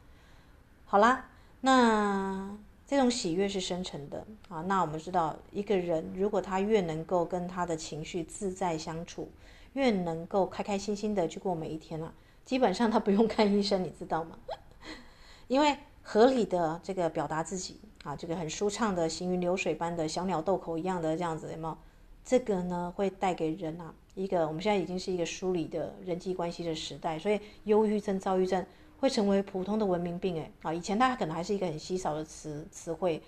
[0.86, 1.26] 好啦，
[1.60, 2.56] 那。
[2.86, 9.32] 这种喜悦是深沉的啊，那我们知道，一个人如果他越能够跟他的情绪自在相处，
[9.72, 12.14] 越能够开开心心的去过每一天啊，
[12.46, 14.38] 基本上他不用看医生，你知道吗？
[15.54, 21.78] 因为合理的这个表达自己啊，这个很舒畅的行云流水般的小鸟豆口一样的这样子，有没有？
[22.26, 28.66] 这个呢会带给人啊一个，我们现在已经是一个疏离的人际关系的时代，所以忧郁症、躁郁症。
[29.00, 30.74] 会成为普通的文明病，哎啊！
[30.74, 33.22] 以前它可能还是一个很稀少的词词汇，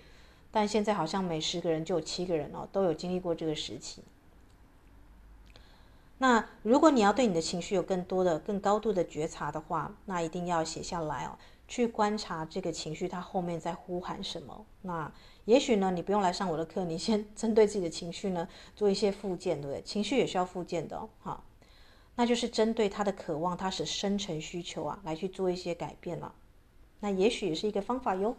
[0.50, 4.02] 但现在好像每十个人就有七个人哦，都有经历过这个时期。
[6.16, 11.36] 那如果你要对你的情绪有更多的、更高度的觉察的话，那一定要写下来哦，
[11.68, 14.66] 去观察这个情绪它后面在呼喊什么。
[14.82, 15.12] 那
[15.44, 19.82] 也许呢，你不用来上我的课，你先 针对自己的情绪呢做一些复健，对不对？
[19.82, 21.44] 情绪也需要复健的哦，好。
[22.14, 26.34] 那就是针对他的渴望，他是深层需求啊，来去做一些改变了。
[27.00, 28.34] 那也许也是一个方法哟。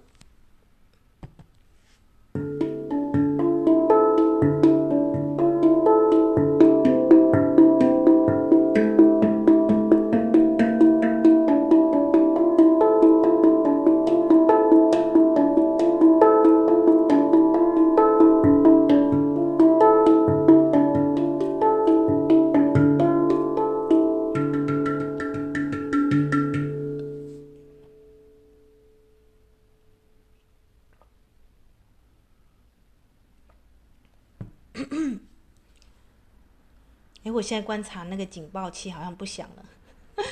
[37.38, 40.24] 我现在观察那个警报器好像不响了。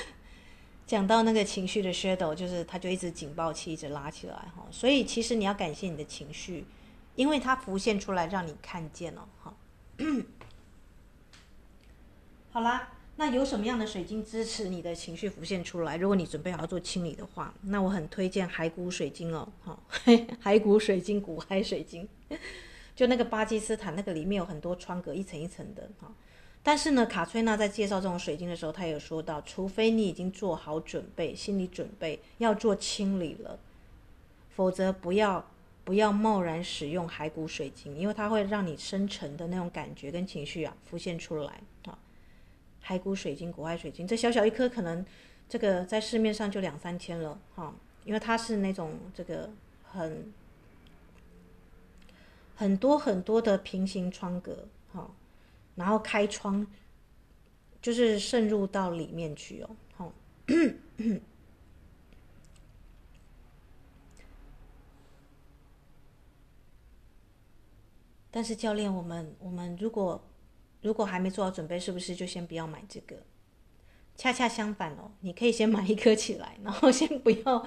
[0.86, 4.66] 讲到那个情绪的 shadow，就是它就一直警报器一直拉起来哈。
[4.70, 6.64] 所以其实你要感谢你的情绪，
[7.14, 9.54] 因为它浮现出来让你看见了哈。
[12.50, 12.92] 好啦。
[13.18, 15.96] 那有什么样的水晶支持你的情绪浮现出来？
[15.96, 19.78] 如果你准备好做清理的话，那我很推荐骸骨水晶哦，哈，
[20.44, 22.06] 骸骨水晶、骨骸水晶，
[22.94, 26.12] 就那个巴基斯坦那个里面有很多窗格，一层一层的哈。
[26.66, 33.60] 但是呢，卡崔娜在介绍这种水晶的时候，她有说到，除非你已经做好准备，心理准备要做清理了，
[34.50, 35.48] 否则不要
[35.84, 41.96] 不要贸然使用骸骨水晶，因为它会让你深沉的那种感觉跟情绪啊浮现出来啊。
[42.84, 45.06] 骸骨水晶、骨骸水晶，这小小一颗，可能
[45.48, 47.72] 这个在市面上就两三千了哈，
[48.04, 49.50] 因为它是那种这个
[49.84, 50.32] 很
[52.56, 54.66] 很多很多的平行窗格，
[55.76, 56.66] 然后开窗
[57.80, 60.12] 就是渗入到里面去哦，好，
[68.32, 70.20] 但是教练，我们我们如果。
[70.82, 73.16] 如果还没做好准备，是不是就先不要买这个？
[74.14, 77.66] 恰恰相反哦，你可以先买一颗起来，然后先不要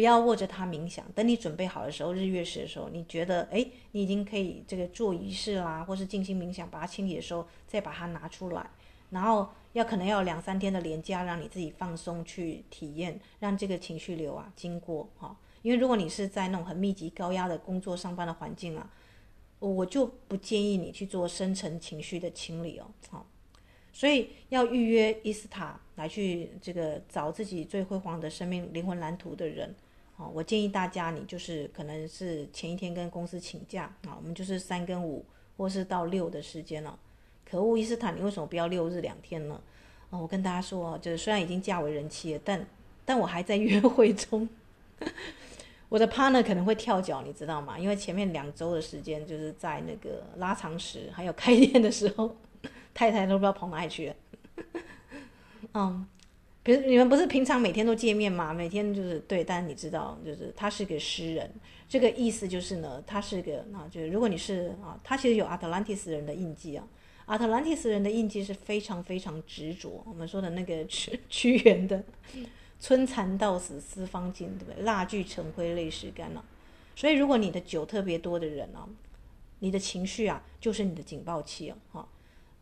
[0.00, 1.04] 不要握着它冥想。
[1.14, 8.70] 等你准备好的时候，日月食的时候，你觉得哎，你已经可以这个做仪式啦，或是静心冥想，把它清理的时候，再把它拿出来。
[9.10, 15.36] 然后要可能要两三天的连假，让你自己放松去体验，让这个情绪流啊经过哈。
[15.60, 18.90] 因为如果你是在那种很密集高压的工作上班的环境啊。
[19.60, 23.26] 我就不建议你去做深层情绪的清理哦，好，
[23.92, 29.76] 所以要预约伊斯塔来去这个找自己最辉煌的生命灵魂蓝图的人，
[30.20, 35.24] 哦，我建议大家你就是可能是前一天跟公司请假啊，我们就是三跟五
[35.56, 36.98] 或是到六的时间了。
[37.48, 39.58] 可恶，伊斯坦，你为什么不要六日两天呢？
[40.10, 42.66] 哦，我跟大家说，就是虽然已经嫁为人妻了，但
[43.06, 44.46] 但我还在约会中。
[45.88, 47.78] 我的 partner 可能会跳脚，你知道吗？
[47.78, 52.36] 因为前面两周的时间就是在那个拉长时，还有开店的时候，
[52.92, 54.14] 太太都不知道跑哪里去了。
[55.74, 56.06] 嗯，
[56.62, 58.52] 比如你们不是平常每天都见面吗？
[58.52, 61.50] 每天就是对，但你知道，就是他是个诗人，
[61.88, 66.86] 这个意思就是呢，他是个啊，就是如果你是啊，他其实有阿特兰蒂斯人的印记啊，
[67.26, 72.04] 阿特兰蒂斯人的印记是非常非常执着，我们说的那个屈屈原的。
[72.82, 74.84] 春蚕到死丝方尽，对不对？
[74.84, 76.42] 蜡炬成灰泪始干了。
[76.96, 78.88] 所以，如果你的酒特别多的人呢，
[79.58, 82.08] 你的情绪啊，就是你的警报器啊，哈。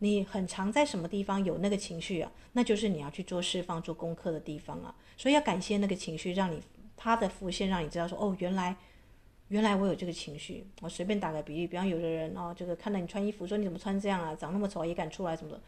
[0.01, 4.95] 你很常在什么地方有那个情绪啊，那就是你要去做释放、做功课的地方啊。
[5.17, 6.63] 所以要感谢那个情绪，让你
[6.97, 8.77] 它的浮现，让你知道说，哦，原来
[9.49, 10.65] 原来我有这个情绪。
[10.81, 15.61] 我随便打个比喻，比方有的人哦，这个看到你穿衣服，说你怎么穿这样啊，长那么丑也敢出来什么的。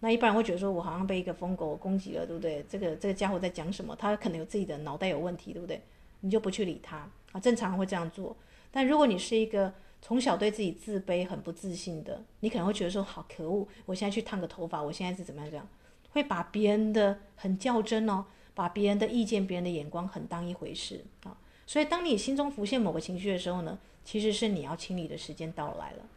[0.00, 2.64] 那一般人会觉得说，我好像被一个疯狗攻击了，对不对？
[2.68, 3.94] 这个这个家伙在讲什么？
[3.96, 5.80] 他可能有自己的脑袋有问题，对不对？
[6.20, 7.40] 你就不去理他啊。
[7.40, 8.36] 正常会这样做。
[8.70, 13.66] 但如果你是一个从小对自己自卑、很不自信的，你可能会觉得说，好可恶！
[13.86, 15.68] 我现在去烫个头发，我现在是怎么样这样？
[16.10, 21.36] 会把别人的很较真哦，把别人的意见、别人的眼光很当一回事啊。
[21.66, 26.08] 所以，当你心中浮现某个情绪的时候呢，其实是你要清理的时间到来了。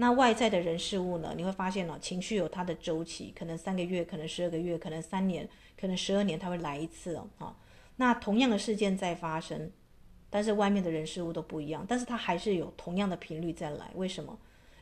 [0.00, 1.34] 那外在的人事物呢？
[1.36, 7.28] 你会发现哦，情绪有它的周期，可能三个月，可能十二个月，可能三年，可能十二年，它会来一次哦。
[7.38, 7.56] 哈，
[7.96, 9.70] 那同样的事件在发生，
[10.30, 13.90] 但是外面的人事物都不一样，但是它还是有同样的频率在来。
[13.94, 14.36] 为什么？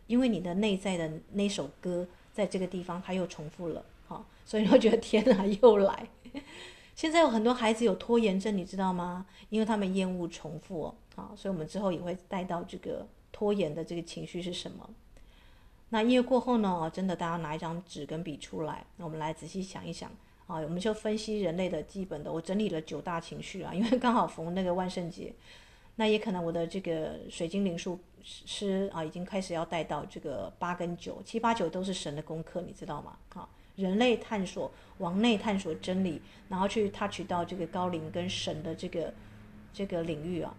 [0.06, 3.84] 因为你的内在的那首歌在这个地方它又重复了。
[4.08, 6.08] 哈，所以你会觉得天哪，又来。
[6.94, 9.26] 现在有很多孩子有拖延症，你知道吗？
[9.50, 10.94] 因为他们厌恶重复哦。
[11.16, 14.88] 啊，所以我们之后也会带到这个拖延的这个情绪是什么。
[15.88, 16.90] 那音乐过后呢？
[16.92, 20.10] 真的，大家拿一张纸跟笔出来，那我们来仔细想一想
[20.46, 20.56] 啊。
[20.56, 25.32] 我们就分析人类的基本的，我整理了九大情绪啊，因为刚好逢那个万圣节，
[25.96, 33.16] 那也可能我的这个水晶灵数师啊，已经开始要带到这个八跟九，七八九都是神的功课，你知道吗？
[33.34, 39.12] 啊，人类探索往内探索真理，然后去 touch 到这个高灵跟神的这个
[39.72, 40.54] 这个领域啊。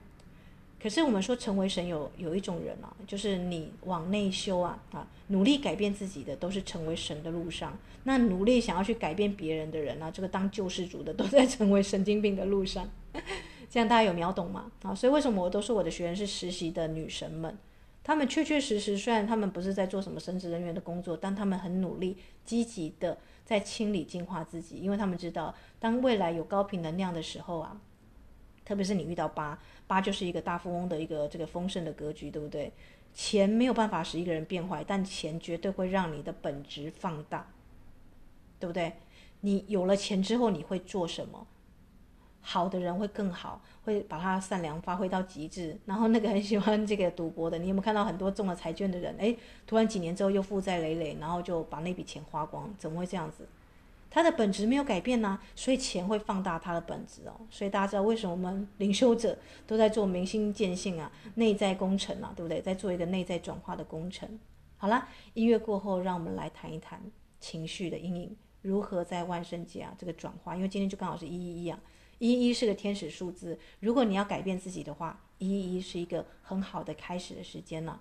[0.88, 7.78] 可是我们说成为神有有一种人啊，就是你往内修啊啊，努力改变自己的都是成为神的路上。
[8.06, 12.90] 那努力想要去改变别人的人啊，这个当救世主的都在成为神经病的路上。
[13.70, 14.72] 这样大家有秒懂吗？
[14.82, 17.58] 啊，所以为什么我都说我的学员是实习的女神们？
[18.02, 27.82] 他们确确实实，虽然他们不是在做什么神职人员的工作，但他们很努力、积极的在清理、净化自己，因为他们知道，当未来有高频能量的时候啊。
[28.66, 32.72] 特别是你遇到八八，就是一个大富翁的一个这个丰盛的格局，对不对？
[33.14, 37.48] 钱没有办法使一个人变坏，但钱绝对会让你的本质放大，
[38.60, 38.94] 对不对？
[39.42, 41.48] 你有了钱之后，你会做什么？
[42.42, 45.78] 好的人会更好，会把他善良发挥到极致。
[45.86, 49.16] 然后那个很喜欢这个赌博的，你有没有看到很多中了彩券的人？
[49.20, 53.48] 哎，突然几年之后又负债累累，然后就把那笔钱花光，怎么会这样子？
[54.10, 57.40] 他的本质没有改变呢、所以钱会放大他的本质哦。
[57.50, 62.62] 所以大家知道为什么我们灵修者都在做明心见性啊，内在工程啊，对不对？
[62.62, 64.40] 在做一个内在转化的工程。
[64.78, 67.02] 好了，音乐过后，让我们来谈一谈
[67.40, 70.56] 情绪的阴影如何在万圣节啊这个转化。
[70.56, 71.80] 因为今天就刚好是一一一啊，
[72.20, 73.60] 一一是个天使数字。
[73.82, 78.00] 如果你要改变自己的话，一一一是一个很好的开始的时间了。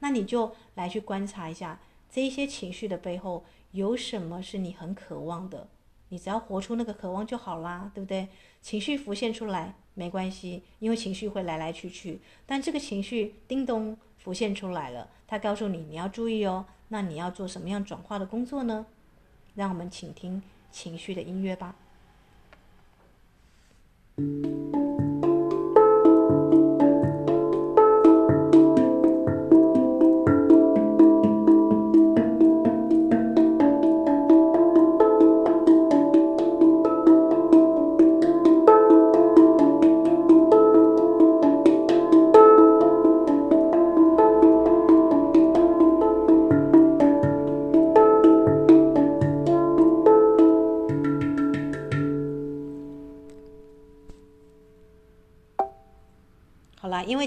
[0.00, 3.44] 那你就来去观察一下这一些情绪的背后。
[3.74, 5.66] 有什么是你很渴望的？
[6.10, 8.28] 你只要活出那个渴望就好啦，对不对？
[8.62, 12.20] 情绪浮现出来没关系，因为情绪会来来去去。
[12.46, 16.66] 但这个情绪叮咚浮现出来了，它告诉你你要注意哦。
[16.88, 18.86] 那你要做什么样转化的工作呢？
[19.56, 21.74] 让我们请听情绪的音乐吧。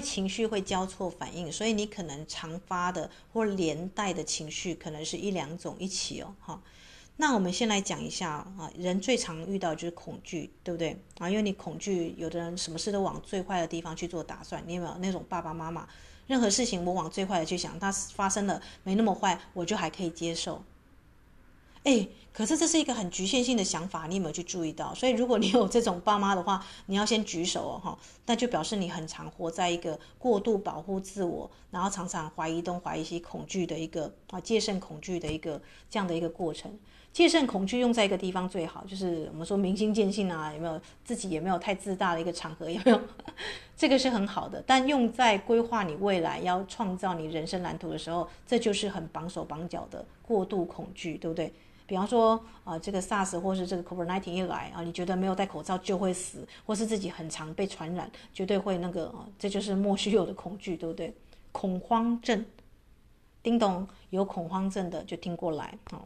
[0.00, 6.62] 情绪会交错反应，所以你可能常发的或连带的情绪可能是一两种一起哦，哈。
[7.20, 11.28] 那我们先来讲一下啊，人最常遇到就是恐惧，对不对啊？
[11.28, 14.62] 因为你恐惧，有的人什么事都往最坏的地方去做打算。
[14.66, 15.88] 你有没有那种爸爸妈妈，
[16.28, 20.62] 任何事情我往最坏的去想，它发生了没那么坏，我就还可以接受。
[21.88, 22.08] 哎。
[22.30, 24.94] 可是这是一个很局限性的想法，你有没有去注意到？
[24.94, 36.72] 所以如果你 有这种爸妈的话，你要先举手哦，哈，那就表示你很常活在一个过度保护自我，然后常常怀疑东怀疑西、恐惧的一个啊，戒慎恐惧的一个这样的一个过程。
[37.12, 43.00] 戒慎恐惧用在一个地方最好，就是我们说明心见性啊，有没有自己也没有太自大的一个场合，有没有？
[43.76, 51.52] 这个是很好的，但用在规划你未来要创造你人生蓝图的时候，这就是很绑手绑脚的过度恐惧，对不对？
[51.88, 61.14] 比方说啊、这个 SARS 或是这个 COVID-19 一来啊，你觉得没有戴口罩就会死，或是自己很常被传染，绝对会那个，啊、这就是莫须有的恐惧，对不对？
[61.50, 62.44] 恐慌症，
[63.42, 66.02] 叮咚，有恐慌症的就听过来啊。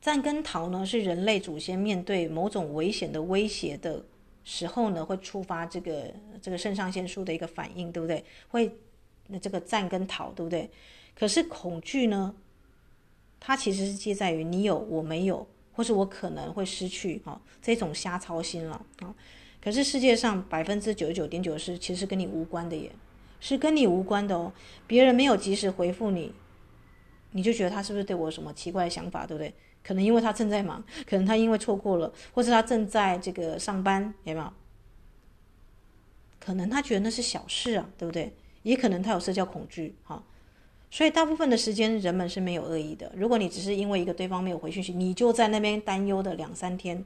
[0.00, 4.04] 战跟逃呢，是人类祖先面对某种危险的威胁的
[4.44, 8.24] 时候呢，会触发这个这个肾上腺素的一个反应，对不对？
[8.48, 8.72] 会
[9.26, 10.70] 那这个战跟逃，对不对？
[11.18, 12.32] 可是恐惧呢？
[13.40, 19.14] 它其实是介在于你有我没有，或是我可能会失去啊，这种瞎操心了啊。
[19.60, 22.92] 可是世界上百分之九十九点九是其实跟你无关的耶，
[23.40, 24.52] 是跟你无关的哦。
[24.86, 26.32] 别人没有及时回复你，
[27.32, 29.52] 你就觉得他是不是对我有什么奇怪的想法，对不对？
[29.82, 34.52] 可能因为他正在忙，可能他因为错过了，或是他正在这个上班，有没有？
[36.38, 38.34] 可能他觉得那是小事啊，对不对？
[38.62, 40.22] 也可能他有社交恐惧，哈。
[40.92, 43.12] 所以大部分的时间，人们是没有恶意的。
[43.14, 47.04] 如果你只是因为一个对方没有回讯息，你就在那边担忧的两三天，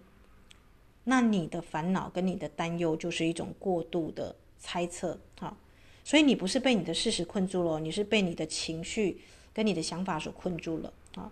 [1.04, 5.54] 那你的烦恼跟你的担忧就是一种过度的猜测，哈。
[6.02, 9.20] 所以你不是被你的事实困住了，你是被你的情绪
[9.52, 11.30] 跟你的想法所困住了，啊。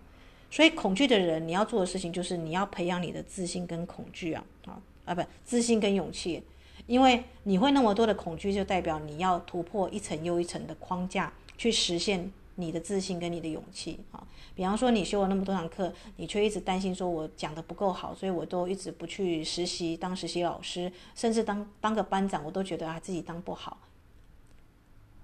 [0.51, 6.43] 所以恐惧的人，你要做的事情就是你要培养你的自信跟恐惧啊，啊啊不，自信跟勇气，
[6.87, 12.31] 因为你会那么多的恐惧，就代表你要突破一层又一层的框架去实现。
[12.57, 14.23] 你的自信跟你的勇气啊，
[14.55, 23.79] 比方说你修了那么多堂课，你却一直担心说我讲的不够好，所以我都一直不去实习当实习老师，甚至当当个班长，我都觉得啊自己当不好，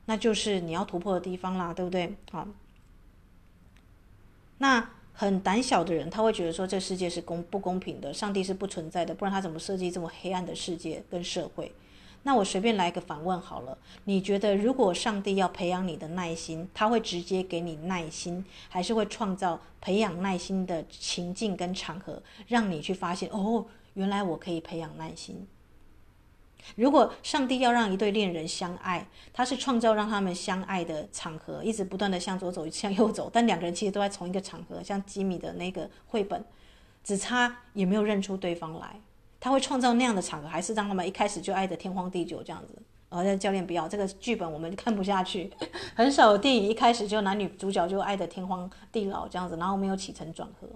[0.07, 2.15] 那就是你要突破的地方啦，对不对？
[2.31, 2.49] 好，
[4.59, 11.73] 那很胆小的人，他会觉得说这世界是公不公平的，上帝是不存在的，不然他怎么设计这么黑暗的世界跟社会？
[12.25, 23.65] 那我随便来一个反问好了，你觉得如果上帝要培养你的耐心，他会直接给你耐心，还是会创造培养耐心的情境跟场合，让你去发现哦，
[23.95, 25.47] 原来我可以培养耐心？
[26.77, 36.45] 如果上帝要让一对恋人相爱，他是创造让他们相爱的场合，一直不断的向左走，向右走，但两个人其实都在同一个场合，像吉米的那个绘本，
[37.03, 39.01] 只差也没有认出对方来。
[39.41, 42.75] 他会创造那样的场合，还是让他们一开始就爱得天荒地久这样子？
[43.11, 45.51] 呃，教练不要这个剧本，我们看不下去。
[45.97, 50.69] 很少电影一开始就男女主角就爱得天荒地老这样子，然后没有起承转合。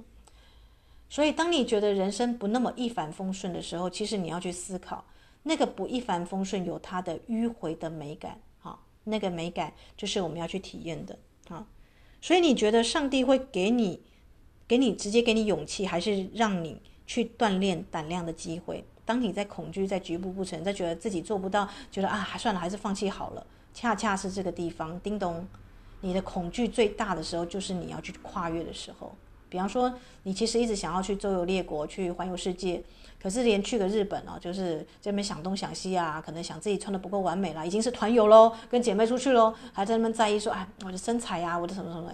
[1.11, 5.05] 所以，当你觉得人生不那么一帆风顺的时候，其实你要去思考，
[5.43, 11.67] 那个不一帆风顺有它的迂回的美感，哈，那个美感就是我们要去体验的，啊。
[12.23, 14.01] 所以，你觉得上帝会给你，
[14.67, 16.81] 给你直接给你勇气，还是让你
[17.13, 18.83] 去锻炼胆量的机会？
[19.05, 25.47] 当你在恐惧、在局部不成、在觉得自己做不到、觉得啊，算了，还是放弃好了，恰恰是这个地方，叮咚，
[26.01, 29.15] 你的恐惧最大的时候，就是你要去跨越的时候。
[29.51, 29.93] 比方说，
[30.23, 32.83] 你其实一直想要去周游列国，去环游世界，
[33.23, 42.11] 可是连去个日本哦，就是这边想东想西啊，可能想自己穿得不够完美啦，已经是团游喽，跟姐妹出去喽，还在那边在意说，哎，我的身材呀、啊，我的什么什么，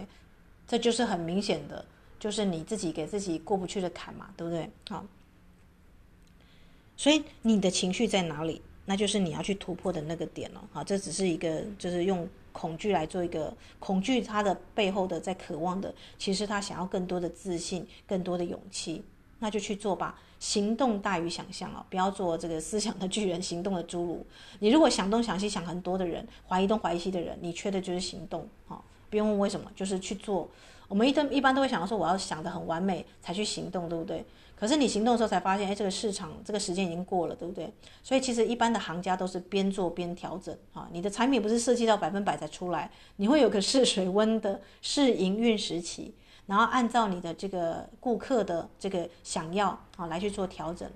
[0.66, 1.84] 这就是很明显的，
[2.18, 4.70] 就是你自己给自己过不去的坎嘛，对不对？
[4.88, 5.04] 好，
[6.96, 8.62] 所以你的情绪在哪里？
[8.84, 10.68] 那就是你要去突破的那个点了。
[10.72, 12.28] 好，这只是一个，就是用。
[12.50, 19.04] 恐惧来做一个恐惧，它的背后的在渴望的，其实他想要更多的自信，更多的勇气，
[19.38, 20.18] 那就去做吧。
[20.40, 24.26] 行动大于想象啊，不要做这个思想的巨人，行动的侏儒。
[24.58, 28.82] 你如果想东想西想很多的人，怀疑东怀疑西的人，你缺的就是行动啊。
[29.08, 30.50] 不用问为什么，就是去做。
[30.88, 34.24] 我们一般一般都会想到说，我要想得很完美才去行动，对不对？
[34.56, 37.72] 可是你行动的时候才发现，哎，这个市场这个时间已经过了，对不对？
[38.02, 40.88] 所以其实一般的行家都是边做边调整啊。
[40.90, 46.12] 你的产品不是设计到百分百才出来，你会有个试水温的试营运时期，
[46.46, 50.90] 然后按照你的这个顾客的这个想要啊来去做调整，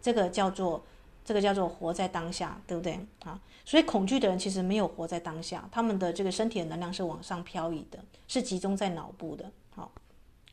[0.00, 0.80] 这个叫做
[1.24, 3.40] 这个叫做活在当下，对不对啊？
[3.64, 9.52] 所以恐惧的人其实没有活在当下，他们的这个身体的能量是往上漂移的，是集中在脑部的。
[9.70, 9.92] 好，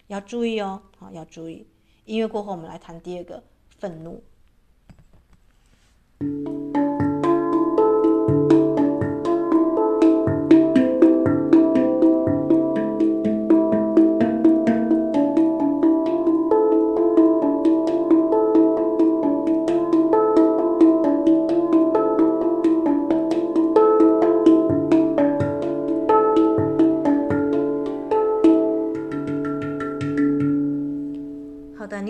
[0.08, 1.68] 要注意哦，好，要注意。
[2.06, 3.44] 音乐过后，我们来谈第二个
[3.80, 4.24] 愤怒。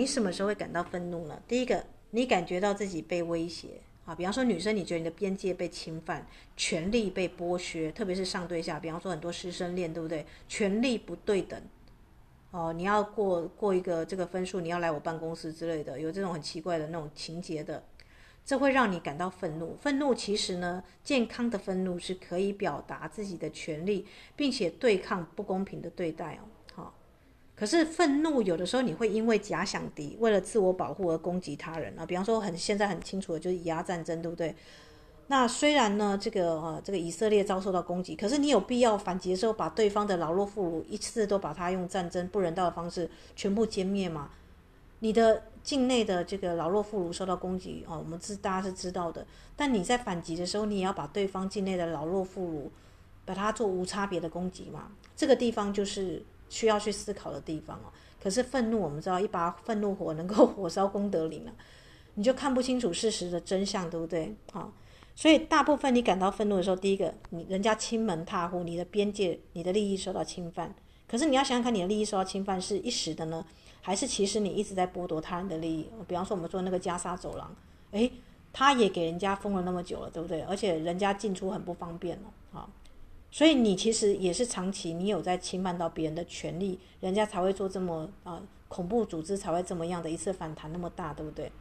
[0.08, 1.40] 什么时候会感到愤怒呢？
[1.46, 10.24] 第一个，你感觉到自己被威胁啊，比方说女生，你觉得你的边界被侵犯，权力被剥削，特别是上对下，比方说很多师生恋，对不对？
[10.48, 11.60] 权力不对等，
[12.50, 17.84] 哦，你要过过一个这个分数，你要来我办公室之类的，有这种很奇怪的那种情节的，
[18.46, 19.76] 这会让你感到愤怒。
[19.76, 26.48] 愤怒其实呢，健康的愤怒是可以表达自己的权利，并且对抗不公平的对待哦。
[27.58, 34.54] 可是愤怒有的时候你会因为假想敌为了自我保护而攻击他人啊，比方说很现在很清楚的就是以牙战争，对不对？
[35.26, 44.30] 那虽然呢这个呃这个以色列遭受到攻击，可是你有必要反击的时候把对方的老弱妇孺一次都把他用战争不人道的方式全部歼灭吗？
[45.00, 52.70] 你的境内的这个老弱妇孺受到攻击哦，我们知大家是知道的，但你在反击的时候，你也要把对方境内的老弱妇孺
[53.24, 54.92] 把它做无差别的攻击嘛？
[55.16, 56.24] 这个地方就是。
[56.48, 57.92] 需要去思考的地方哦。
[58.20, 61.52] 可是愤怒，我们知道一把愤怒火能够火烧功德林啊，
[62.14, 64.34] 你就看不清楚事实的真相，对不对？
[64.52, 64.72] 好，
[65.14, 70.74] 所以大部分你感到愤怒的时候，第一个，你人家侵门踏户，你的边界、你的利益受到侵犯。
[71.06, 73.44] 可是你要想想看，你的利益受到侵犯是一时的呢，
[73.80, 75.88] 还是其实你一直在剥夺他人的利益？
[76.06, 77.54] 比方说，我们说那个加沙走廊，
[77.92, 78.10] 诶，
[78.52, 80.42] 他也给人家封了那么久了，对不对？
[80.42, 82.68] 而且人家进出很不方便了，好。
[83.30, 91.52] 所以你其实也是长期，你有在侵犯到别人的权利，人家才会做这么啊、恐怖组织才会这么样的一次反弹那么大，对不对？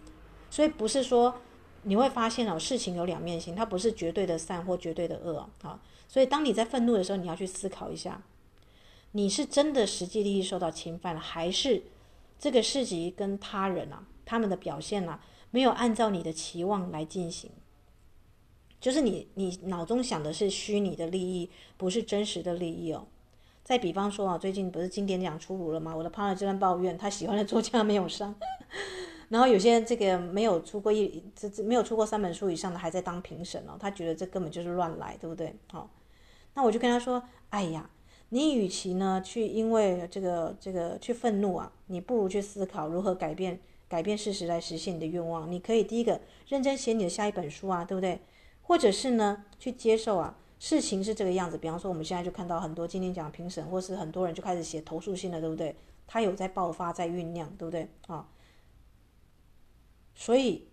[0.49, 1.35] 所以不是说
[1.83, 5.81] 你会发现哦，事情有两面性，它不是绝对的善或绝对的恶啊。
[6.07, 8.21] 所以当你在愤怒的时候，你要去思考一下，
[9.11, 11.83] 你是真的实际利益受到侵犯了，还是
[12.39, 15.19] 这个事情跟他人啊他们的表现啊
[15.51, 17.51] 没有按照你的期望来进行？
[18.79, 23.07] 就是你，你脑中想的是虚拟的利益，不是真实的利益哦。
[23.63, 25.93] 再比方说啊，最近不是经典奖出炉了吗？
[25.95, 28.33] 我的 partner 正在抱怨，他喜欢的作家没有上，
[29.27, 35.53] 然后有些这个没有出过一这这没有出过三本书以上的还在当评审哦，他觉得这根本就是乱来，对不对？
[35.69, 35.89] 好，
[36.53, 37.89] 那我就跟他说，哎呀，
[38.29, 43.59] 你与其呢去因为这个这个去愤怒啊，你不如去思考如何改变
[43.89, 45.51] 改变事实来实现你的愿望。
[45.51, 48.21] 你可以第一个认真写你的下一本书啊，对不对？
[48.67, 51.57] 或者是呢，去接受啊，事情是这个样子。
[51.57, 55.73] 比方说，我们现在就看到很多今天讲评审，或是很多人就开始写投诉信了，对不对？
[56.05, 57.89] 他有在爆发，在酝酿，对不对？
[58.07, 58.27] 啊，
[60.13, 60.67] 所以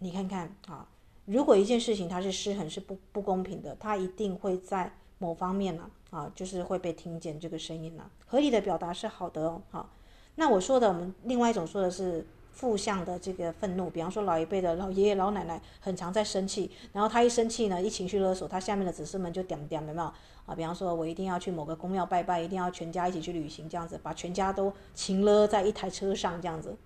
[0.00, 0.86] 你看看啊，
[1.24, 8.10] 如果一件事情它是失衡、是不不公平的，它一定会在某方面呢，啊，就是会被听见这个声音呢。
[8.26, 9.88] 合理的表达是好的哦，好。
[10.34, 20.12] 那我说的，我们另外一种说的是负向的这个愤怒，比方说老一辈的老爷爷老奶奶很常在生气，然后他一生气呢，一情绪勒索，他下面的子孙们就点点有没有
[20.46, 20.54] 啊？
[20.54, 26.76] 比方说我一定要去某个宫庙拜拜，一定要全家一起去旅行，这样子把全家都情勒在一台车上，这样子，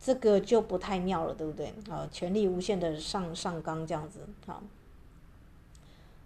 [0.00, 1.72] 这个就不太妙了，对不对？
[1.90, 4.62] 啊，权力无限的上上纲这样子啊。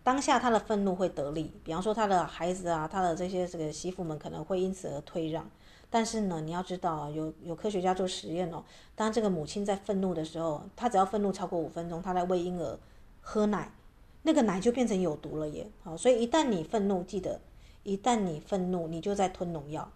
[0.04, 5.48] 当下他的愤怒会得力，比方说他的孩子啊，他的这些这个媳妇们可能会因此而退让。
[5.94, 8.64] 但是呢，你要知道，有有科学家做实验哦。
[8.94, 12.78] 当这个母亲在愤怒的时候，她只要愤怒超过五分钟，她在喂婴儿
[13.20, 13.70] 喝奶，
[14.22, 15.70] 那个奶就变成有毒了耶。
[15.82, 17.38] 好，所以一旦你愤怒，记得，
[17.82, 19.92] 一旦你愤怒，你就在吞农药。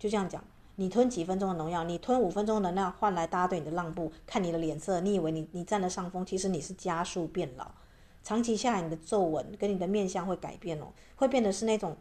[0.00, 0.42] 就这样讲，
[0.74, 7.70] 你吞几分钟的农药，你吞五分钟的那换来大家对你的让步，看你的脸色，你以为你你占了上风，其实你是加速变老。
[8.24, 11.96] 长期下来，你的皱纹跟你的面相会改变哦，会变得是那种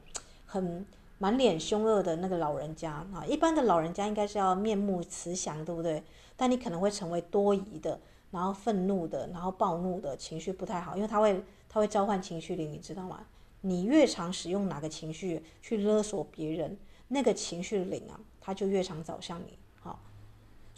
[0.48, 0.84] 很。
[1.20, 6.02] 满脸凶恶的那个老人家啊，一般的老人家应该是要面目慈祥，对不对？
[6.36, 8.00] 但你可能会成为多疑的，
[8.32, 13.28] 然后愤怒的，然后暴怒的情绪不太好，因为他会他会召唤情绪灵，你知道吗？
[13.62, 16.78] 你越常使用哪个情绪去勒索别人，
[17.10, 19.60] 那个情绪灵啊，他就越常找向你。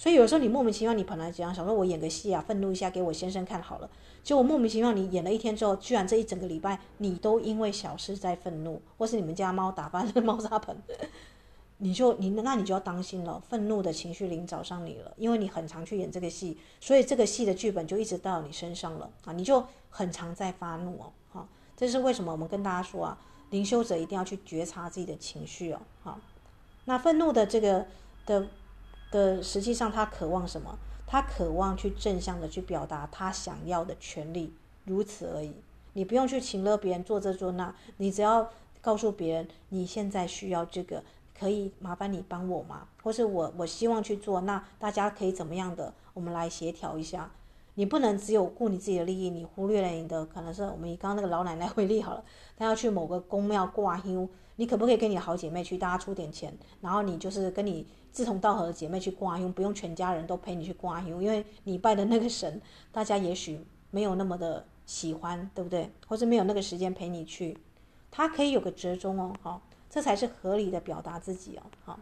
[0.01, 3.87] 所以有时候你莫名其妙，你本来这样想说，我演个戏啊，愤怒一下给我先生看好了。
[4.23, 10.75] 结果莫名其妙，你演了一天之后，居然这一整个礼拜你都因为小事在愤怒，或是你们家猫打翻了猫砂盆，
[11.77, 21.47] 你就你那你就要当心了，愤怒的情绪灵找上你了，因为你很常去演这个戏，所以这个戏的剧本就一直到你身上了啊，你就很常在发怒哦，好，
[21.77, 23.19] 这是为什么我们跟大家说啊，
[23.51, 26.19] 灵修者一定要去觉察自己的情绪哦，好，
[26.85, 27.85] 那愤怒的这个
[28.25, 28.47] 的。
[29.11, 30.79] 的实际上，他渴望什么？
[31.05, 34.53] 他渴望去正向的去表达他想要的权利，
[34.85, 35.53] 如此而已。
[35.91, 38.49] 你不用去请了别人做这做那，你只要
[38.79, 41.03] 告诉别人你现在需要这个，
[41.37, 42.87] 可以麻烦你帮我吗？
[43.03, 45.93] 或是我我希望去做，那大家可以怎么样的？
[46.13, 47.29] 我们来协调一下。
[47.73, 52.23] 你不能只有顾你自己的利益，你忽略了你的可能是我们以刚刚那个老奶奶为例好了，
[52.55, 57.85] 她要去某个宫庙挂香，你可不可以跟你好姐妹去，大家出点钱，然后你就是跟你。
[58.11, 65.89] 志同道合的姐妹去挂香，不用全家人都陪你去挂香，因为你拜的那个神，大家也许没有那么的喜欢，对不对？
[66.07, 67.57] 或者没有那个时间陪你去，
[68.11, 71.99] 他可以有个折中哦，好，这才是合理的表达自己哦，好。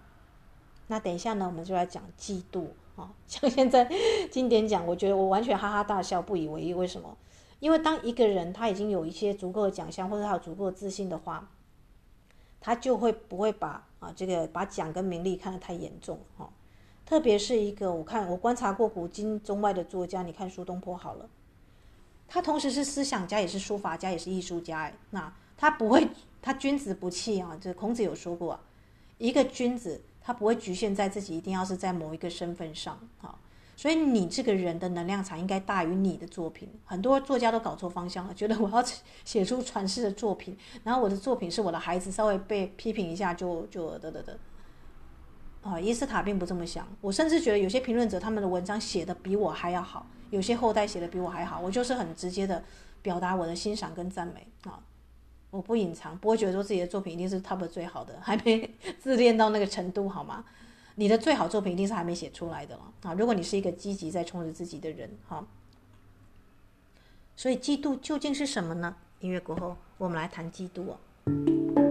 [0.87, 3.87] 那等一下呢，我们就来讲嫉妒啊， 像现在
[4.31, 6.73] 经典讲，我觉得我完全哈哈大笑，不以为意。
[6.73, 7.15] 为什么？
[7.59, 11.51] 因为当一个人他已经有一些足够的奖项，或者他有足够的自信的话，
[12.59, 13.85] 他就会不会把。
[13.99, 16.49] 啊，这个把奖跟名利看得太严重哈、
[17.05, 21.29] 特别是一个我看我观察过古今中外的作家，你看苏东坡好了，
[22.27, 26.07] 他同时是思想家，也是书法家，也是艺术家哎，那他不会，
[26.41, 28.59] 他君子不器啊，这孔子有说过，
[29.17, 33.35] 一个君子他不会局限在自己一定要是在某一个身份上啊。
[33.79, 36.69] 所以你这个人的能量场应该大于你的作品。
[36.83, 38.83] 很多作家都搞错方向了，觉得我要
[39.23, 44.37] 写出传世的作品，然后我的作品是我的孩子，稍微被批评一下就就得得得。
[45.61, 46.85] 啊，伊斯塔并不这么想。
[46.99, 51.61] 我甚至觉得有些评论者他们的文章写的比我还要好，有些后代写的比我还好。
[51.61, 52.61] 我就是很直接的
[53.01, 54.77] 表达我的欣赏跟赞美啊，
[55.51, 58.69] 我不隐藏，不会觉得说自己的作品一定是 top 最好的，还没
[58.99, 60.43] 自恋到那个程度好吗？
[60.99, 63.13] 你的最好作品一定是还没写出来的了啊！
[63.13, 65.47] 如果你是一个积极在充实自己的人，哈，
[67.37, 68.97] 所以嫉妒究竟是什么呢？
[69.21, 71.88] 音乐过后，我们来谈嫉妒哦。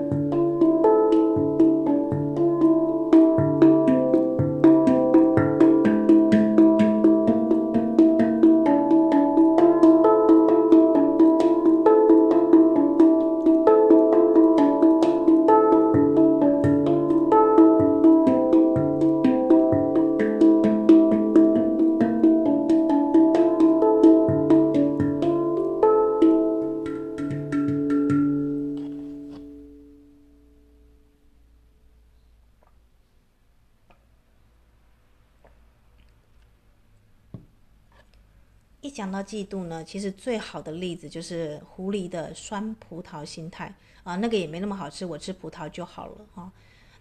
[38.81, 43.75] 一讲到嫉妒呢，其实最好的例子就是狐狸的酸葡萄心态
[44.05, 46.53] 啊，那个也没那么好吃，我吃葡萄就好了啊。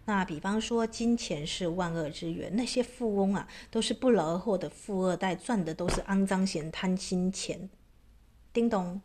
[0.06, 7.70] 那比方说，金钱是万恶之源，那些富翁啊，都是不劳而获的富二代，赚的都是肮脏钱、贪心钱。
[8.52, 9.00] 叮咚，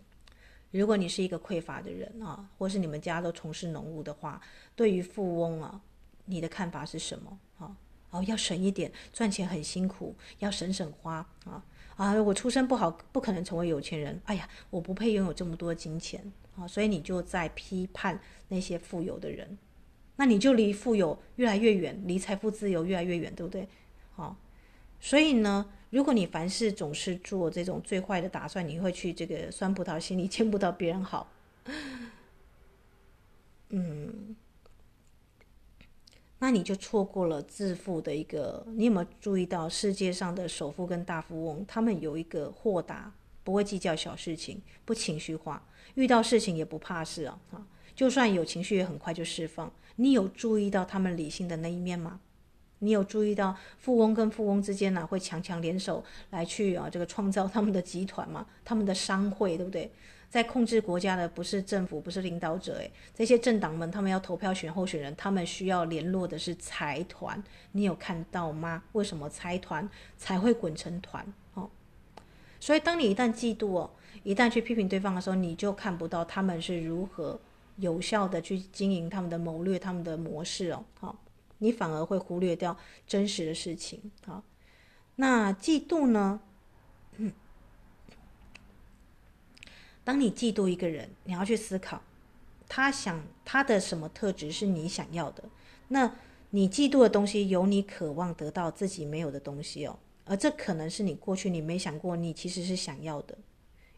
[0.70, 4.41] 如果你是一个匮乏的人啊，或是你们家都从事农务的话，
[4.75, 5.81] 对于富翁啊，
[6.25, 7.77] 你的看法是什么啊？
[8.11, 11.62] 哦，要省一点，赚钱很辛苦，要省省花啊。
[11.97, 14.20] 啊，我出身不好，不可能成为有钱人。
[14.24, 16.66] 哎呀，我不配拥有这么多金钱啊！
[16.66, 19.59] 所以你就在批判那些富有的人，
[20.16, 23.68] 那你就离富有越来越远，离财富自由越来越远，对不对？
[24.14, 24.36] 好，
[25.01, 31.30] 所以呢，如果你凡事总是做这种最坏的打算，你会去这个酸葡萄心里 见不到别人好。
[33.68, 34.36] 嗯。
[36.43, 38.66] 那你就错过了致富的一个。
[38.74, 43.12] 你有没有注意到世界上的首富跟大富翁，他们有一个豁达，
[43.45, 45.64] 不会计较小事情，不情绪化，
[45.95, 47.64] 遇到事情也不怕事啊啊！
[47.95, 49.72] 就算有情绪，也很快就释放。
[49.95, 52.18] 你有注意到他们理性的那一面吗？
[52.80, 58.45] 你有注意到富翁跟富翁之间呢、会强强联手来去啊这个创造他们的集团吗？
[58.64, 59.93] 他们的商会，对不对？
[60.33, 67.45] 在控制国家的不是政府，不是领导者，诶，这些政党们他们要投票选候选人，他们需要联络的是财团。
[67.72, 68.83] 你有看到吗？
[68.93, 71.22] 为什么财团才会滚成团？
[71.53, 71.68] 哦，
[72.59, 73.91] 所以当你一旦嫉妒哦，
[74.22, 77.39] 一旦去批评对方的时候，你就看不到他们是如何
[77.76, 80.83] 有效的去经营他们的谋略、他们的模式哦。
[80.99, 81.14] 好，
[81.59, 82.74] 你反而会忽略掉
[83.07, 84.11] 真实的事情。
[84.24, 84.43] 好，
[85.16, 86.41] 那嫉妒呢？
[90.05, 92.03] 当你嫉妒一个人，你要去思考，
[92.68, 95.44] 他想他的什么特质是你想要的？
[95.88, 96.14] 那
[96.50, 103.36] 你嫉妒的东西有你渴望得到自己没有的东西哦，而这可能是你过去你没想过，你其实是想要的。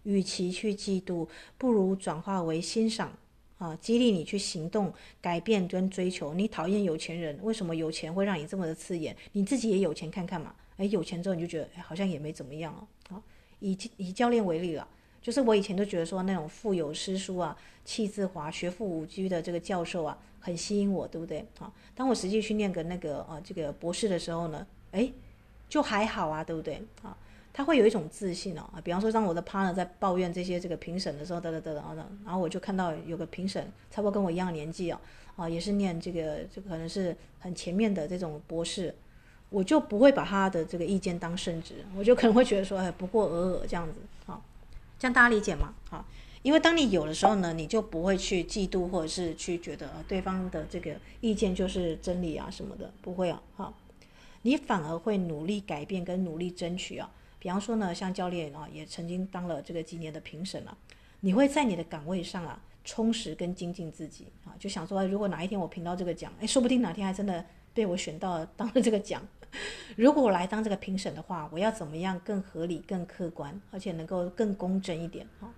[0.02, 1.26] 与其去嫉妒，
[1.56, 3.16] 不如转化为欣赏
[3.56, 4.92] 啊，激励你去行动、
[5.22, 6.34] 改变跟追求。
[6.34, 9.16] 你讨厌有钱人，为什么有钱会让你这么的刺眼？
[9.32, 10.54] 你自己也有钱看看嘛？
[10.76, 12.86] 哎，有钱之后你就觉得哎，好像也没怎么样哦。
[13.08, 13.22] 好，
[13.60, 14.86] 以以教练为例了。
[15.24, 21.42] 就是我以前都觉得说那种腹有诗书啊、气自华、学富五车的这个教授啊，很吸引我，对不对？
[21.58, 25.10] 啊，当我实际去念个那个啊这个博士的时候呢，哎，
[25.66, 26.82] 就还好啊，对不对？
[27.02, 27.16] 啊，
[27.54, 35.00] 他会有一种自信哦啊，比方说当我的 partner 在抱怨这些这个评审的时候，等等等等等，然后我就看到有个评审，差不多跟我一样年纪哦，
[35.36, 38.94] 啊，也是念这个这个可能是很前面的这种博士，
[39.48, 43.98] 我就不会把他的这个意见当圣旨，我就可能会觉得说，哎，不过尔尔这样子。
[45.04, 45.74] 这样大家理解吗？
[45.90, 46.02] 好，
[46.40, 53.42] 因为当你有的时候呢，你就不会去嫉妒，或者是去觉得对方的这个意见就是真理啊什么的，不会啊。
[53.54, 53.74] 好，
[54.40, 57.10] 你反而会努力改变跟努力争取啊。
[57.38, 60.74] 比方说呢，像教练啊，也曾经当了这个几年的评审啊，
[61.20, 67.44] 你会在你的岗位上啊，充实跟精进自己啊，就想说，如果哪一天我评到这个奖，哎，说不定哪天还真的
[67.74, 69.22] 被我选到了当了这个奖。
[69.96, 75.26] 如果我来当这个评审的话，我要怎么样更合理、更客观，而且能够更公正一点？
[75.40, 75.52] 哈，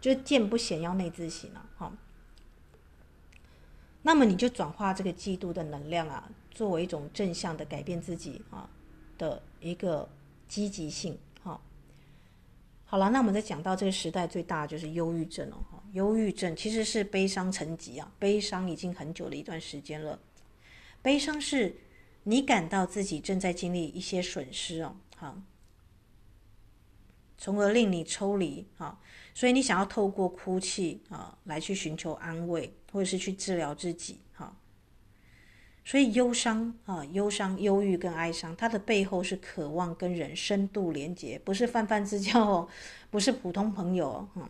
[0.00, 1.68] 就是见不贤要内自省啊！
[1.76, 1.92] 哈，
[4.02, 8.68] 那么你就转化这个嫉妒的能量啊，作为一种正向的改变自己啊
[9.18, 10.08] 的一个
[10.48, 11.18] 积极性。
[11.42, 11.60] 哈，
[12.86, 15.56] 好了，那我们再讲到这个时代最大的就是忧郁症了。
[15.70, 20.18] 哈，忧郁症其实是悲伤成疾啊，悲伤已经很久的一段时间了，
[21.02, 21.76] 悲伤是。
[22.28, 25.40] 你感到自己正在经历一些损失哦，好，
[27.38, 28.98] 从而令你抽离啊，
[29.32, 34.56] 所以你想要透过哭泣啊来去寻求安慰，或者是去治疗自己哈。
[35.84, 42.68] 所以忧伤啊，忧伤、忧郁跟哀伤，它的背后是渴望跟人深度连接，不是泛泛之交哦，
[43.08, 44.48] 不是普通朋友哦。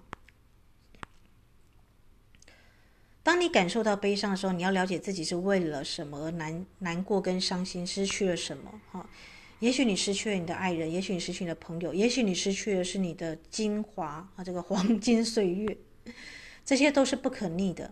[3.27, 8.81] 当你感受到悲伤的时候，你要了解自己是为了什么而难难过跟伤心，失去了什么？
[8.93, 9.05] 哈，
[9.59, 15.77] 也许你失去了你的爱人，也许你失去了朋友，也许你失去的是你的精华啊，这个黄金岁月，
[16.65, 17.91] 这些都是不可逆的。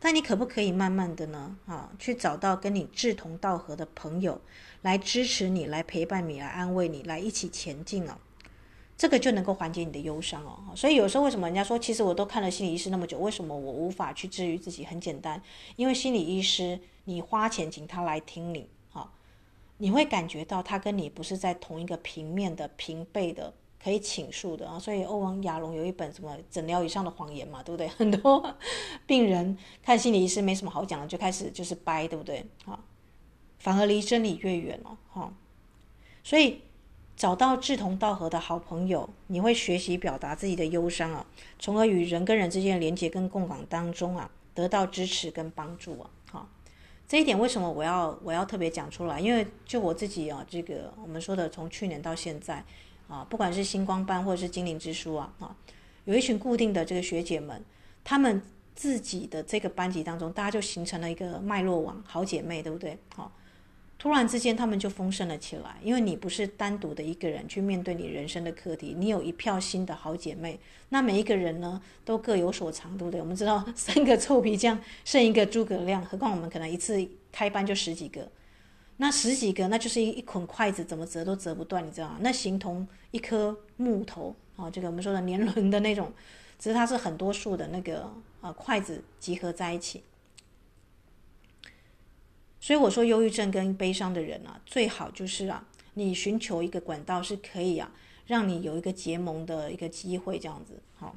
[0.00, 1.54] 但你可不可以慢慢的呢？
[1.66, 4.40] 啊，去找到跟你志同道合的朋友，
[4.80, 8.18] 来支持你，来陪伴你，来安慰你，来一起前进啊。
[9.02, 14.84] 这个就能够缓解你的忧伤哦，所以有时候为什么人家说，其实我都看了心理医师那么久，为什么我无法去治愈自己？
[14.84, 15.42] 很简单，
[15.74, 19.12] 因为心理医师你花钱请他来听你，啊，
[19.78, 24.78] 你会感觉到他跟你不是在同一个平面的平辈的可以倾诉的啊。
[24.78, 27.88] 所以欧王亚龙有一本什么诊疗以上的谎言嘛，对不对？
[27.98, 28.54] 很多
[29.04, 32.46] 病人看心理医师没什么好讲的，就开始就是掰，对不对？
[32.66, 32.78] 啊，
[33.58, 35.34] 反而离真理越远了，哈，
[36.22, 36.60] 所以。
[37.22, 41.24] 找到志同道合的好朋友，你会学习表达自己的忧伤啊，
[41.56, 46.10] 从而与人跟人之间的连接跟共感当中啊，得到支持跟帮助啊。
[46.32, 46.48] 好，
[47.06, 49.20] 这一点为什么我要我要特别讲出来？
[49.20, 52.64] 因为就我自己啊，这个我们说的从去年到现在
[53.06, 55.54] 啊，不管是星光班或者是精灵之书啊啊，
[56.06, 57.64] 有一群固定的这个学姐们，
[58.02, 58.42] 她们
[58.74, 62.98] 自己的这个班级当中，大家就形成了一个脉络网，好姐妹，对不对？
[63.14, 63.30] 好。
[64.02, 73.20] 突然之间他们就丰盛了起来，因为你不是单独的一个人去面对你人生的课题，你有一票新的好姐妹，那每一个人呢都各有所长，对不对？
[73.20, 77.00] 我们知道三个臭皮匠胜一个诸葛亮，何况我们可能一次
[77.30, 78.28] 开班就十几个，
[78.96, 82.16] 那十几个那就是一一捆筷子，怎么折都折不断，你知道吗？
[82.22, 86.12] 那形同一颗木头啊，这个我们说的年轮的那种，
[86.58, 90.02] 只是它是很多数的那个啊筷子集合在一起。
[92.62, 97.90] 所以我说，忧郁症跟悲伤的人啊，最好就是啊，你寻求一个管道是可以啊，
[98.28, 100.80] 让你有一个结盟的一个机会，这样子。
[100.94, 101.12] 好，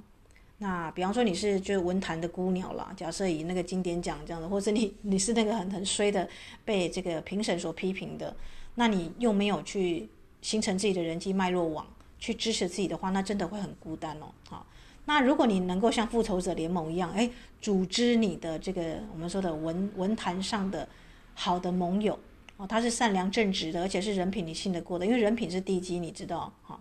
[0.58, 6.28] 那比方说你是就是文坛的孤鸟啦，假设以那个经典奖这样的，或者你 你是那个很很衰的，
[6.66, 8.36] 被这个评审所批评的，
[8.74, 10.10] 那你又没有去
[10.41, 11.86] 形成自己的人际脉络网，
[12.18, 14.26] 去支持自己的话，那真的会很孤单哦。
[14.50, 14.66] 好，
[15.06, 17.30] 那如果你能够像复仇者联盟一样，哎，
[17.62, 20.89] 组织你的这个我们说的文文坛上的。
[21.36, 22.18] 好的盟友
[22.58, 26.80] 哦，他是善良正直的，而且是人品你信得过的，因为人品是地基，你知道哈。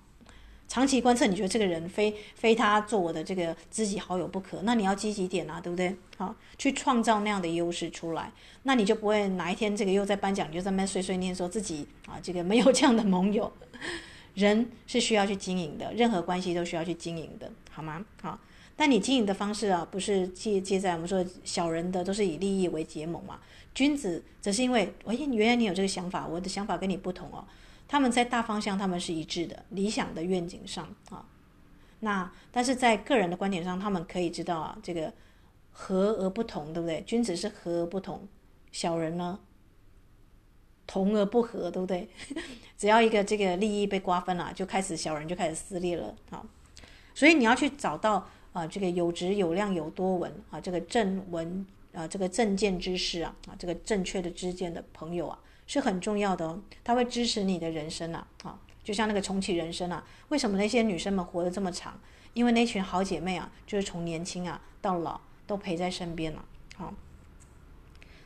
[0.66, 5.94] 长期观测，你觉得这个人非非他做我的这个知己好友不可，那你要积极点啊，对不对？
[6.16, 8.32] 好，去创造那样的优势出来，
[8.62, 13.52] 那你就不会哪一天这个又在颁奖，你就在那边碎碎念说自己啊，这个没有这样的盟友。
[14.34, 18.04] 人是需要去经营的，任何关系都需要去经营的，好吗？
[18.22, 18.36] 好，
[18.74, 23.38] 但你经营的方式啊，不是借借在我们说小人的都是以利益为结盟嘛。
[23.74, 27.44] 君子则是因为，哎，原来你有这个想法，我的想法跟你不同哦。
[27.88, 31.26] 他们在大方向他们是一致的，理想的愿景上啊。
[32.00, 35.12] 那但是在个人的观点上，他们可以知道啊，这个
[35.72, 37.02] 和而不同，对不对？
[37.02, 38.28] 君子是和而不同，
[38.70, 39.40] 小人呢，
[40.86, 42.08] 同而不和，对不对？
[42.78, 46.44] 只要一个这个利益被瓜分了，就开始小人就开始撕裂了啊。
[47.12, 51.66] 所以你要去找到啊，这个有质有量有多文啊，这个正文。
[51.94, 56.60] 啊，这个正见之士啊，啊，这个正确的知见的朋友啊，是很重要的哦。
[56.82, 60.04] 他会支持你的人生啊，啊，就像那个重启人生啊。
[60.30, 61.98] 为什么那些女生们活得这么长？
[62.32, 66.44] 因为那群好姐妹啊，就是从年轻啊到老都陪在身边了。
[66.76, 66.92] 好，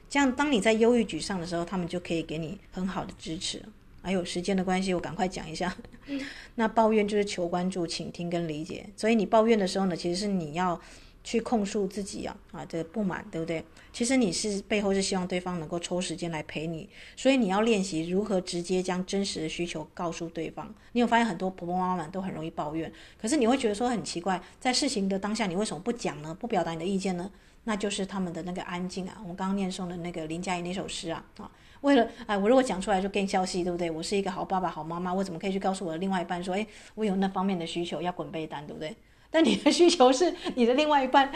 [0.09, 3.63] 这样当你在忧郁沮丧的时候，他们就可以给你很好的支持。
[4.01, 5.77] 还有时间的关系，我赶快讲一下。
[6.55, 8.89] 那抱怨就是求关注、倾听跟理解。
[8.97, 10.81] 所以你抱怨的时候呢，其实是你要。
[11.29, 13.63] 去控诉自己啊啊，这个不满，对不对？
[13.93, 20.75] 其实你是背后是希望对方能够抽时间来陪你，所以你要练习如何直接将真实的需求告诉对方。
[20.93, 26.35] 你有发现很多婆婆妈妈们都很容易抱怨，可是你会觉得说很奇怪，在事情的当下，你为什么不讲呢？
[26.35, 27.31] 不表达你的意见呢？
[27.65, 29.19] 那就是他们的那个安静啊。
[29.21, 31.51] 我们刚刚念诵的那个林佳怡那首诗啊啊，
[31.83, 33.91] 为了哎，我如果讲出来就更消息，对不对？
[33.91, 38.97] 我是一个好爸爸、好妈妈，我怎么可以去告诉我的另外一半说，哎，我有那方面的需求，要滚被单，对不对？
[39.31, 41.31] 但你的需求是你的另外一半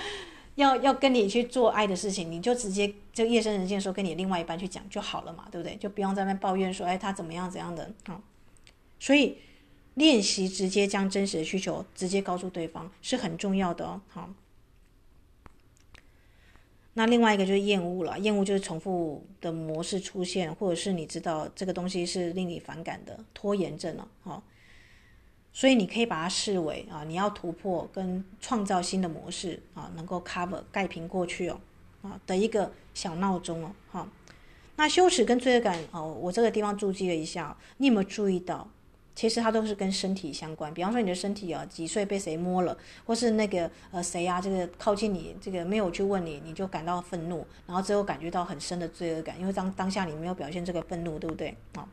[0.55, 5.77] 要要跟你去做爱的事情，你就直接就夜深人静的时候跟你另外一半去讲就好了嘛，对不对？
[5.77, 8.21] 就不用在那抱怨说，哎，他怎么样怎样的啊？
[8.99, 9.37] 所以
[9.95, 14.01] 练习直接将真实的需求直接告诉对方是很重要的哦。
[14.09, 14.31] 好，
[16.95, 24.43] 那另外一个就是厌恶了，厌恶就是重复的模式出现，或者是你知道这个东西是令你反感的拖延症了，好。
[25.53, 31.61] 所以你可以把它视为啊，你要突破跟创造新的模式啊，能够 cover 盖平过去哦，
[32.03, 34.09] 啊的一个小闹钟哦，哈。
[34.77, 38.69] 那羞耻跟罪恶感哦，我这个地方注记了一下，你有没有注意到？
[39.15, 40.73] 其实它都是跟身体相关。
[40.73, 42.75] 比方说你的身体啊，几岁被谁摸了，
[43.05, 51.55] 或是那个呃谁啊，这个靠近你，这个没有去问你，你就感到愤怒，然后之后感觉到很深的罪恶感，因为当当下你没有表现这个愤怒，对不对？
[51.75, 51.87] 啊。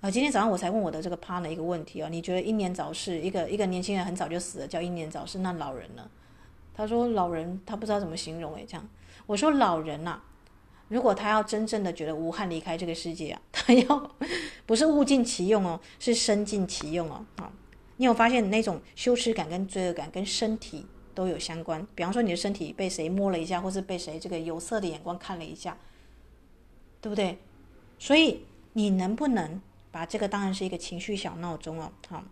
[0.00, 6.10] 啊，今天早上我才问我的这个 partner 一个问题哦，你觉得英年早逝，一个一个年轻人很早就死了，叫英年早逝，那老人呢？
[6.72, 8.88] 他说老人他不知道怎么形容诶，这样。
[9.26, 10.24] 我说老人呐、啊，
[10.88, 14.16] 如果他要真正的觉得无憾离开这个世界啊， 他要
[14.64, 17.22] 不是物尽其用哦，是身尽其用哦。
[17.36, 17.52] 啊，
[17.98, 21.86] 你有发现那种羞耻感跟罪恶感跟身体都有相关？
[21.94, 25.76] 比方说你的身体被谁摸了一下，或是被谁这个有色的眼光看了一下，
[27.02, 27.36] 对不对？
[27.98, 29.60] 所以你能不能？
[29.90, 32.22] 把这个当然是一个情绪小闹钟哦，好。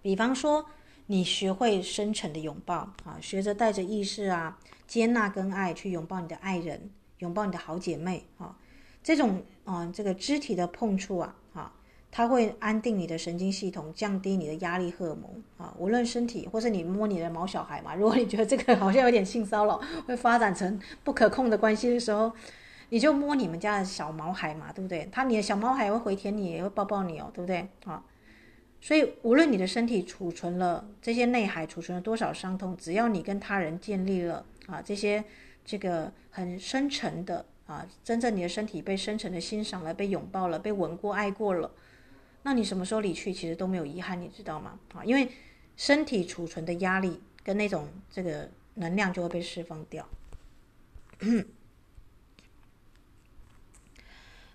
[0.00, 0.66] 比方说，
[1.06, 8.56] 你学会深沉的拥抱啊，学着带着意识啊，接纳跟爱去拥抱你的爱人，拥抱你的好姐妹啊，
[9.02, 11.72] 这种啊，这个肢体的碰触啊，啊，
[12.10, 15.74] 它会安定你的神经系统，降低你的压力荷尔蒙啊。
[15.78, 22.32] 无论身体，或是你摸你的毛小孩嘛，如果你觉得这个好像有点性骚扰，会发展成不可控的关系的时候。
[22.90, 25.08] 你就摸你们家的小毛孩嘛，对不对？
[25.12, 27.68] 他你的小毛孩会回舔你，也会抱抱你哦，对不对？
[27.84, 28.02] 啊，
[28.80, 35.22] 所以无论你的身体储存了这些内海，储存了多少伤痛，只要你跟他人建立了啊这些
[35.64, 41.70] 这个很深沉的啊，真正你的身体被深沉的欣赏了，被拥抱了，被吻过、爱过了，
[42.44, 44.78] 那你什么时候离去，其实都没有遗憾，你知道吗？
[44.94, 45.28] 啊，因为
[45.76, 50.08] 身体储存的压力跟那种这个能量就会被释放掉。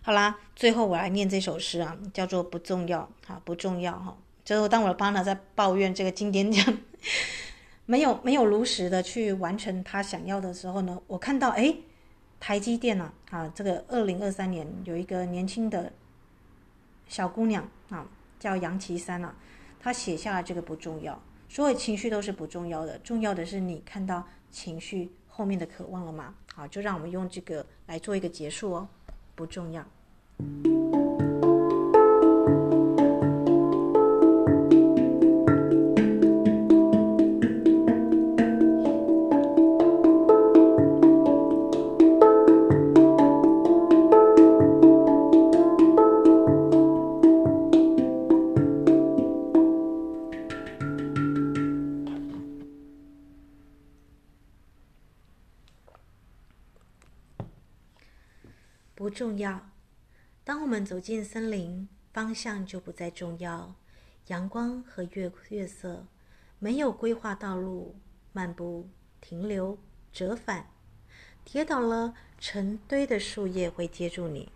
[0.06, 4.18] 好啦，最后我来念这首诗啊，叫做不重要啊，不重要哈。
[4.44, 6.78] 最后，当我的 partner 在抱怨这个经典奖
[7.86, 11.74] 没有没有如实的去完成他想要的时候呢，我看到哎，
[12.38, 15.94] 台积电啊啊，这个二零二三年有一个年轻的
[17.08, 18.06] 小姑娘啊，
[18.38, 19.34] 叫杨琦珊啊，
[19.80, 26.36] 她写下了这个不重要，所有情绪都是不重要的，重要的是你看到情绪后面的渴望了吗？
[26.54, 28.90] 好，就让我们用这个来做一个结束哦。
[29.36, 29.86] 不重要。
[59.14, 59.70] 重要。
[60.44, 63.76] 当我们走进森林，方向就不再重要。
[64.28, 66.08] 阳光和月月色，
[66.60, 67.96] 没有规划道路，
[68.32, 68.90] 漫步、
[69.22, 69.78] 停留、
[70.12, 70.68] 折返，
[71.46, 74.52] 跌倒了，成堆的树叶会接住你。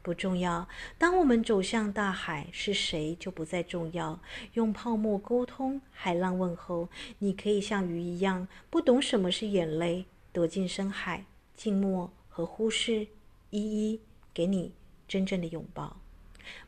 [0.00, 0.66] 不重要。
[0.96, 4.18] 当我们走向大海，是谁就不再重要。
[4.54, 6.88] 用泡沫沟通，海浪问候，
[7.18, 11.26] 你可以像鱼一样，不懂什么是眼泪，躲进深海，
[11.56, 13.08] 静默和忽视。
[13.50, 14.00] 一一
[14.34, 14.72] 给你
[15.06, 16.00] 真正的拥抱，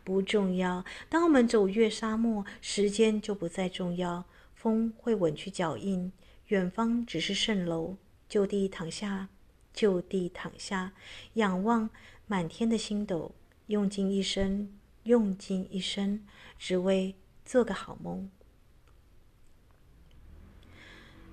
[0.03, 0.85] 不重要。
[1.09, 4.24] 当我们走越沙漠，时间就不再重要。
[4.55, 6.12] 风会稳去脚印，
[6.49, 7.97] 远方只是蜃楼。
[8.28, 9.28] 就地躺下，
[9.74, 10.93] 就地躺下，
[11.35, 11.91] 仰望
[12.26, 13.35] 满天的星斗，
[13.66, 14.72] 用尽一生，
[15.03, 16.24] 用尽一生，
[16.59, 17.14] 只为
[17.45, 18.31] 做个好梦。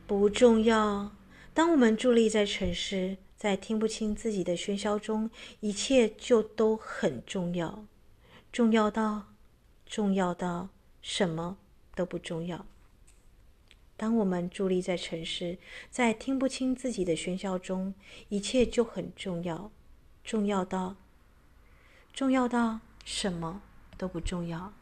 [0.05, 1.15] 不重要。
[1.53, 3.17] 当我们伫立在城市。
[3.37, 5.29] 在听不清自己的喧嚣中，
[5.59, 7.85] 一切就都很重要，
[8.51, 9.27] 重要到，
[9.85, 10.69] 重要到
[11.03, 11.57] 什么
[11.93, 12.65] 都不重要。
[13.95, 15.59] 当我们伫立在城市，
[15.91, 17.93] 在听不清自己的喧嚣中，
[18.29, 19.71] 一切就很重要，
[20.23, 20.95] 重要到，
[22.11, 23.61] 重要到什么
[23.97, 24.73] 都不重要。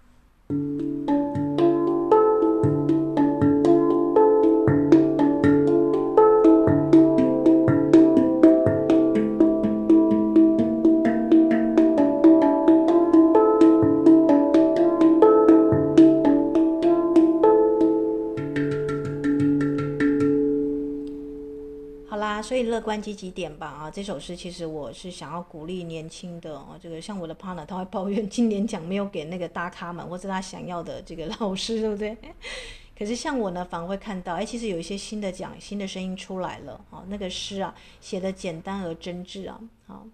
[22.96, 23.92] 所以乐观积极点吧啊！
[23.92, 32.18] 这首诗其实我是想要鼓励年轻的哦，这个像我的 partner，他会抱怨今年奖没有给那个大咖们或者他想要的这个老师，对不对？
[32.98, 37.04] 可是像我呢，反而会看到，哎，其实有一些新的奖、新的声音出来了哦！
[37.10, 40.08] 那个诗啊，写的简单而真挚啊，好，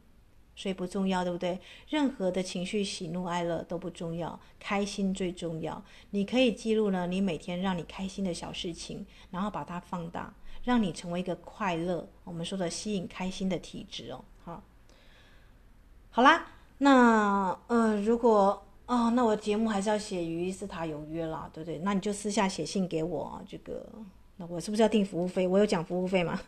[0.55, 1.59] 所以不重要，对不对？
[1.89, 5.83] 任何的情绪、喜怒哀乐都不重要，开心最重要。
[6.09, 10.33] 你可以记录呢，你每天让你开心的小事情，然后把它放大。
[10.63, 14.23] 让你成为一个快乐，我们说的吸引开心的体质哦。
[14.43, 14.63] 好，
[16.11, 16.45] 好啦，
[16.77, 21.79] 那呃，如果哦，那我节目还是要写于斯塔有约啦，对不对？
[21.79, 23.85] 那你就私下写信给我，这个，
[24.37, 25.47] 那我是不是要定服务费？
[25.47, 26.39] 我有讲服务费吗？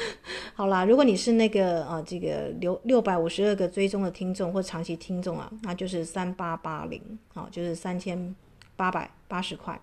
[0.54, 7.00] 好啦，如果你是那个呃，这个六六百五十二个追踪的听众或长期听众啊，那就是三八八零，
[7.32, 8.34] 好，就是三千
[8.76, 9.80] 八百八十块。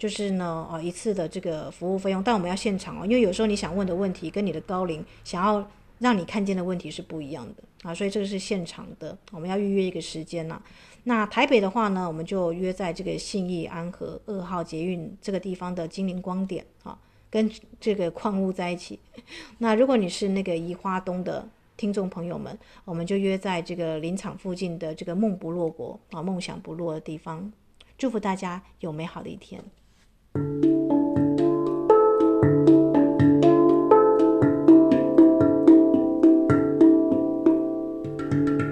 [0.00, 10.58] 就是呢，呃，一次的这个服务费用，但我们要现场哦，因为有时候你想问的问题跟你的高龄想要让你看见的问题是不一样的啊，所以这个是现场的，我们要预约一个时间呐。
[11.04, 16.98] 那台北的话呢，我们就约在这个信义安和二号捷运这个地方的精灵光点啊，
[17.28, 18.98] 跟这个矿物在一起。
[19.58, 21.46] 那如果你是那个宜花东的
[21.76, 27.52] 听众朋友们，我们就约在这个林场附近的这个梦不落国啊，梦想不落的地方。
[27.98, 29.62] 祝福大家有美好的一天。
[30.34, 30.79] Thank you.